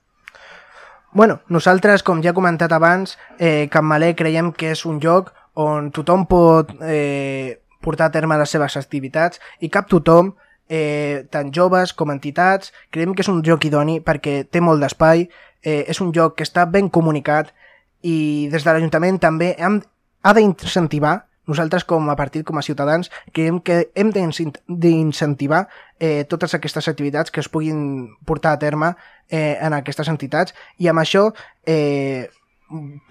Bueno, 1.12 1.42
nosaltres, 1.48 2.04
com 2.04 2.22
ja 2.24 2.32
he 2.32 2.36
comentat 2.36 2.72
abans, 2.72 3.18
eh, 3.40 3.68
Can 3.72 3.86
Malé 3.86 4.16
creiem 4.16 4.52
que 4.52 4.72
és 4.72 4.86
un 4.86 5.00
lloc 5.04 5.34
on 5.54 5.92
tothom 5.92 6.26
pot 6.28 6.72
eh, 6.82 7.60
portar 7.82 8.08
a 8.08 8.12
terme 8.12 8.38
les 8.40 8.50
seves 8.52 8.76
activitats 8.76 9.40
i 9.60 9.70
cap 9.70 9.88
tothom, 9.88 10.34
eh, 10.68 11.28
tant 11.32 11.52
joves 11.56 11.94
com 11.94 12.12
entitats, 12.12 12.74
creiem 12.90 13.14
que 13.16 13.24
és 13.24 13.32
un 13.32 13.42
lloc 13.44 13.64
idoni 13.68 14.00
perquè 14.02 14.44
té 14.50 14.62
molt 14.62 14.82
d'espai, 14.84 15.30
eh, 15.64 15.84
és 15.88 16.02
un 16.02 16.12
lloc 16.12 16.36
que 16.36 16.44
està 16.44 16.66
ben 16.72 16.90
comunicat 16.90 17.54
i 18.02 18.48
des 18.52 18.64
de 18.64 18.72
l'Ajuntament 18.72 19.20
també 19.20 19.56
hem, 19.60 19.82
ha 20.24 20.34
d'incentivar 20.34 21.26
nosaltres 21.48 21.86
com 21.86 22.10
a 22.10 22.16
partit, 22.16 22.46
com 22.46 22.58
a 22.58 22.64
ciutadans, 22.66 23.12
creiem 23.34 23.60
que 23.60 23.92
hem 23.96 24.12
d'incent- 24.12 24.62
d'incentivar 24.68 25.68
eh, 26.00 26.26
totes 26.30 26.54
aquestes 26.54 26.88
activitats 26.88 27.32
que 27.32 27.40
es 27.40 27.50
puguin 27.50 28.16
portar 28.26 28.54
a 28.54 28.60
terme 28.60 28.96
eh, 29.30 29.58
en 29.62 29.74
aquestes 29.74 30.10
entitats. 30.10 30.56
I 30.78 30.90
amb 30.90 31.04
això 31.04 31.30
eh, 31.66 32.30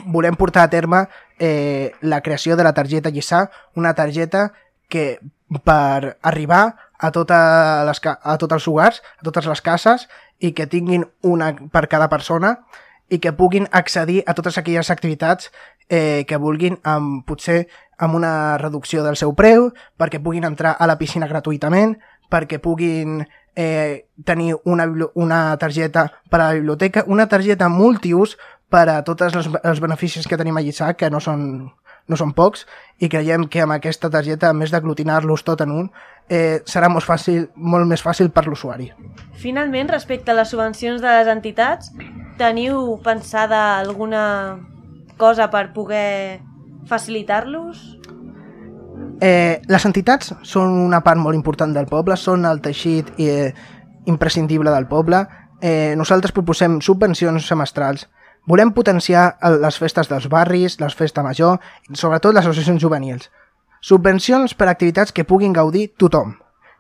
volem 0.04 0.34
portar 0.36 0.64
a 0.66 0.70
terme 0.70 1.06
eh, 1.38 1.92
la 2.02 2.20
creació 2.22 2.56
de 2.56 2.64
la 2.64 2.74
targeta 2.74 3.10
Lliçà, 3.10 3.48
una 3.74 3.94
targeta 3.94 4.52
que 4.88 5.20
per 5.64 6.18
arribar 6.22 6.76
a, 6.98 7.10
tota 7.12 7.84
les, 7.86 8.00
a 8.04 8.38
tots 8.38 8.52
els 8.52 8.68
hogars, 8.68 9.02
a 9.20 9.26
totes 9.26 9.46
les 9.46 9.60
cases 9.62 10.08
i 10.40 10.52
que 10.52 10.66
tinguin 10.66 11.06
una 11.22 11.52
per 11.54 11.86
cada 11.88 12.08
persona 12.08 12.58
i 13.12 13.18
que 13.20 13.34
puguin 13.36 13.68
accedir 13.70 14.22
a 14.26 14.34
totes 14.34 14.56
aquelles 14.58 14.90
activitats 14.90 15.50
eh, 15.88 16.24
que 16.28 16.40
vulguin 16.40 16.78
amb, 16.82 17.24
potser 17.26 17.66
amb 17.98 18.14
una 18.14 18.58
reducció 18.58 19.04
del 19.04 19.16
seu 19.16 19.34
preu, 19.34 19.70
perquè 19.98 20.20
puguin 20.22 20.46
entrar 20.48 20.74
a 20.78 20.88
la 20.90 20.98
piscina 20.98 21.28
gratuïtament, 21.30 21.96
perquè 22.30 22.58
puguin 22.58 23.22
eh, 23.54 24.06
tenir 24.24 24.56
una, 24.64 24.88
una 25.14 25.56
targeta 25.58 26.10
per 26.30 26.40
a 26.40 26.48
la 26.48 26.58
biblioteca, 26.58 27.04
una 27.06 27.28
targeta 27.28 27.68
multiús 27.68 28.36
per 28.68 28.88
a 28.90 29.00
tots 29.06 29.28
els, 29.28 29.48
els 29.62 29.80
beneficis 29.80 30.26
que 30.26 30.38
tenim 30.40 30.56
a 30.56 30.64
Lliçà, 30.64 30.94
que 30.98 31.10
no 31.10 31.20
són, 31.22 31.70
no 32.10 32.18
són 32.18 32.34
pocs, 32.34 32.66
i 32.98 33.08
creiem 33.08 33.46
que 33.48 33.62
amb 33.62 33.76
aquesta 33.76 34.10
targeta, 34.10 34.50
a 34.50 34.56
més 34.56 34.74
d'aglutinar-los 34.74 35.46
tot 35.46 35.62
en 35.62 35.70
un, 35.70 35.88
eh, 36.28 36.60
serà 36.66 36.90
molt, 36.90 37.06
fàcil, 37.06 37.48
molt 37.54 37.86
més 37.86 38.02
fàcil 38.02 38.32
per 38.34 38.46
l'usuari. 38.48 38.90
Finalment, 39.38 39.92
respecte 39.92 40.32
a 40.32 40.38
les 40.40 40.50
subvencions 40.50 41.02
de 41.04 41.16
les 41.20 41.30
entitats, 41.30 41.92
teniu 42.40 42.98
pensada 43.04 43.78
alguna 43.78 44.24
cosa 45.16 45.50
per 45.50 45.72
poder 45.72 46.40
facilitar-los? 46.88 47.98
Eh, 49.20 49.62
les 49.68 49.86
entitats 49.86 50.34
són 50.42 50.74
una 50.82 51.00
part 51.04 51.20
molt 51.20 51.36
important 51.36 51.72
del 51.74 51.86
poble, 51.86 52.16
són 52.16 52.44
el 52.48 52.60
teixit 52.64 53.14
eh, 53.18 53.54
imprescindible 54.10 54.72
del 54.74 54.88
poble. 54.90 55.24
Eh, 55.62 55.94
nosaltres 55.96 56.34
proposem 56.34 56.80
subvencions 56.82 57.46
semestrals. 57.46 58.08
Volem 58.46 58.74
potenciar 58.76 59.38
les 59.62 59.78
festes 59.80 60.10
dels 60.10 60.28
barris, 60.28 60.76
les 60.80 60.94
festes 60.94 61.24
major, 61.24 61.60
sobretot 61.92 62.34
les 62.34 62.44
associacions 62.44 62.82
juvenils. 62.82 63.30
Subvencions 63.80 64.52
per 64.54 64.68
a 64.68 64.74
activitats 64.74 65.12
que 65.12 65.24
puguin 65.24 65.54
gaudir 65.56 65.94
tothom. 65.96 66.34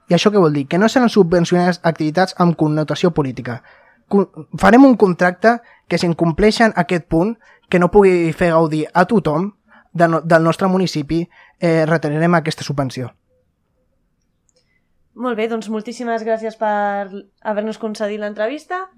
I 0.08 0.16
això 0.16 0.28
què 0.32 0.40
vol 0.40 0.52
dir? 0.52 0.66
Que 0.68 0.78
no 0.80 0.90
seran 0.92 1.08
subvencionades 1.08 1.80
activitats 1.82 2.36
amb 2.38 2.56
connotació 2.60 3.14
política. 3.16 3.62
Farem 4.60 4.84
un 4.84 4.98
contracte 5.00 5.58
que 5.88 5.96
s'incompleixen 6.00 6.74
aquest 6.76 7.08
punt, 7.08 7.38
que 7.68 7.78
no 7.78 7.90
pugui 7.90 8.32
fer 8.32 8.50
gaudir 8.52 8.86
a 8.92 9.04
tothom, 9.10 9.52
de 9.94 10.08
no, 10.08 10.20
del 10.20 10.42
nostre 10.42 10.68
municipi 10.68 11.22
eh, 11.60 11.86
retenirem 11.86 12.34
aquesta 12.34 12.66
subvenció. 12.66 13.12
Molt 15.14 15.38
bé, 15.38 15.46
doncs 15.46 15.70
moltíssimes 15.70 16.24
gràcies 16.26 16.58
per 16.58 17.06
haver-nos 17.46 17.78
concedit 17.78 18.18
l'entrevista. 18.18 18.88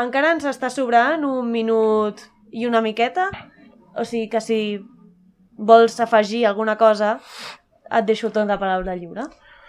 Encara 0.00 0.32
ens 0.32 0.46
està 0.48 0.70
sobrant 0.72 1.24
un 1.28 1.50
minut 1.52 2.22
i 2.50 2.64
una 2.64 2.80
miqueta, 2.80 3.28
o 3.96 4.04
sigui 4.04 4.30
que 4.32 4.40
si 4.40 4.60
vols 5.56 6.00
afegir 6.00 6.46
alguna 6.46 6.76
cosa, 6.80 7.18
et 7.92 8.08
deixo 8.08 8.32
tot 8.32 8.48
la 8.48 8.58
paraula 8.58 8.96
lliure. 8.96 9.28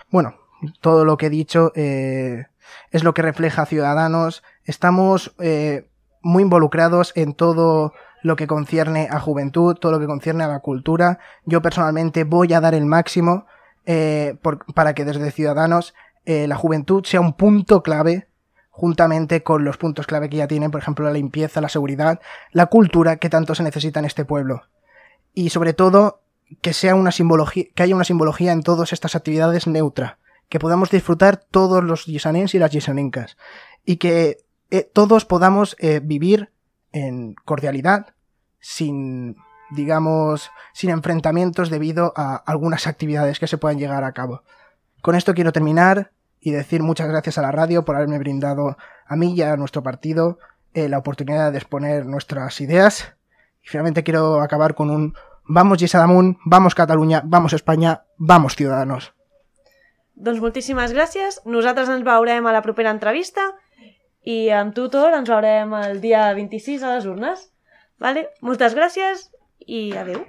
Bueno, 0.10 0.36
todo 0.80 1.04
lo 1.06 1.18
que 1.18 1.28
he 1.28 1.30
dicho 1.30 1.72
eh, 1.76 2.46
es 2.92 3.04
lo 3.04 3.14
que 3.14 3.22
refleja 3.22 3.66
Ciudadanos. 3.66 4.44
Estamos 4.64 5.36
eh, 5.40 5.90
muy 6.22 6.44
involucrados 6.44 7.12
en 7.16 7.34
todo 7.34 7.94
lo 8.24 8.36
que 8.36 8.48
concierne 8.48 9.08
a 9.12 9.20
juventud, 9.20 9.76
todo 9.76 9.92
lo 9.92 10.00
que 10.00 10.06
concierne 10.06 10.44
a 10.44 10.48
la 10.48 10.60
cultura. 10.60 11.20
Yo 11.46 11.62
personalmente 11.62 12.24
voy 12.24 12.54
a 12.54 12.62
dar 12.62 12.74
el 12.74 12.86
máximo 12.86 13.46
eh, 13.86 14.38
por, 14.42 14.66
para 14.74 14.94
que 14.94 15.06
desde 15.06 15.32
Ciudadanos 15.32 15.94
eh, 16.26 16.48
la 16.48 16.56
juventud 16.56 17.06
sea 17.06 17.22
un 17.22 17.34
punto 17.34 17.84
clave 17.84 18.28
juntamente 18.70 19.42
con 19.42 19.64
los 19.64 19.78
puntos 19.78 20.06
clave 20.06 20.30
que 20.30 20.38
ya 20.38 20.48
tienen, 20.48 20.70
por 20.70 20.82
ejemplo, 20.82 21.06
la 21.06 21.14
limpieza, 21.14 21.62
la 21.62 21.70
seguridad, 21.70 22.20
la 22.52 22.68
cultura 22.68 23.16
que 23.16 23.30
tanto 23.30 23.56
se 23.56 23.64
necesita 23.64 24.00
en 24.00 24.06
este 24.06 24.24
pueblo. 24.24 24.64
Y 25.34 25.50
sobre 25.50 25.74
todo, 25.74 26.22
que 26.62 26.74
sea 26.74 26.94
una 26.94 27.12
simbología, 27.12 27.66
que 27.74 27.84
haya 27.84 27.96
una 27.96 28.04
simbología 28.04 28.52
en 28.52 28.62
todas 28.62 28.94
estas 28.94 29.16
actividades 29.16 29.68
neutra, 29.68 30.20
que 30.50 30.60
podamos 30.60 30.92
disfrutar 30.92 31.38
todos 31.38 31.84
los 31.84 32.04
gisanenses 32.04 32.56
y 32.56 32.60
las 32.60 32.72
gisanencas, 32.72 33.38
y 33.84 33.98
que 33.98 34.38
eh, 34.70 34.84
todos 34.84 35.26
podamos 35.26 35.76
eh, 35.80 36.00
vivir 36.04 36.52
en 36.92 37.36
cordialidad, 37.46 38.14
sin, 38.60 39.36
digamos, 39.72 40.52
sin 40.74 40.90
enfrentamientos 40.90 41.70
debido 41.70 42.14
a 42.16 42.36
algunas 42.36 42.88
actividades 42.88 43.40
que 43.40 43.48
se 43.48 43.58
puedan 43.58 43.78
llegar 43.78 44.04
a 44.04 44.14
cabo. 44.14 44.44
Con 45.02 45.16
esto 45.16 45.34
quiero 45.34 45.52
terminar 45.52 46.12
y 46.40 46.52
decir 46.52 46.84
muchas 46.84 47.08
gracias 47.08 47.38
a 47.38 47.42
la 47.42 47.52
radio 47.52 47.86
por 47.86 47.96
haberme 47.96 48.20
brindado 48.20 48.78
a 49.06 49.16
mí 49.16 49.34
y 49.34 49.42
a 49.42 49.56
nuestro 49.58 49.84
partido 49.84 50.40
eh, 50.74 50.90
la 50.90 50.98
oportunidad 50.98 51.52
de 51.52 51.58
exponer 51.58 52.06
nuestras 52.06 52.62
ideas. 52.62 53.16
Y 53.64 53.68
finalmente 53.68 54.04
quiero 54.04 54.42
acabar 54.42 54.76
con 54.76 54.90
un 54.90 55.14
vamos 55.48 55.80
Gisadamunt, 55.80 56.38
vamos 56.46 56.76
Cataluña, 56.76 57.22
vamos 57.26 57.54
España, 57.54 58.04
vamos 58.18 58.56
Ciudadanos. 58.56 59.14
Doncs 60.18 60.42
moltíssimes 60.42 60.96
gràcies. 60.98 61.44
Nosaltres 61.46 61.92
ens 61.94 62.02
veurem 62.02 62.48
a 62.50 62.54
la 62.56 62.64
propera 62.66 62.90
entrevista 62.90 63.44
i 64.34 64.38
amb 64.60 64.76
Tutor 64.76 65.16
ens 65.18 65.30
veurem 65.32 65.76
el 65.82 66.02
dia 66.04 66.26
26 66.38 66.84
a 66.84 66.96
les 66.96 67.08
urnes. 67.12 67.46
Vale? 68.04 68.28
Moltes 68.46 68.76
gràcies 68.78 69.28
i 69.68 69.84
adeu. 70.04 70.26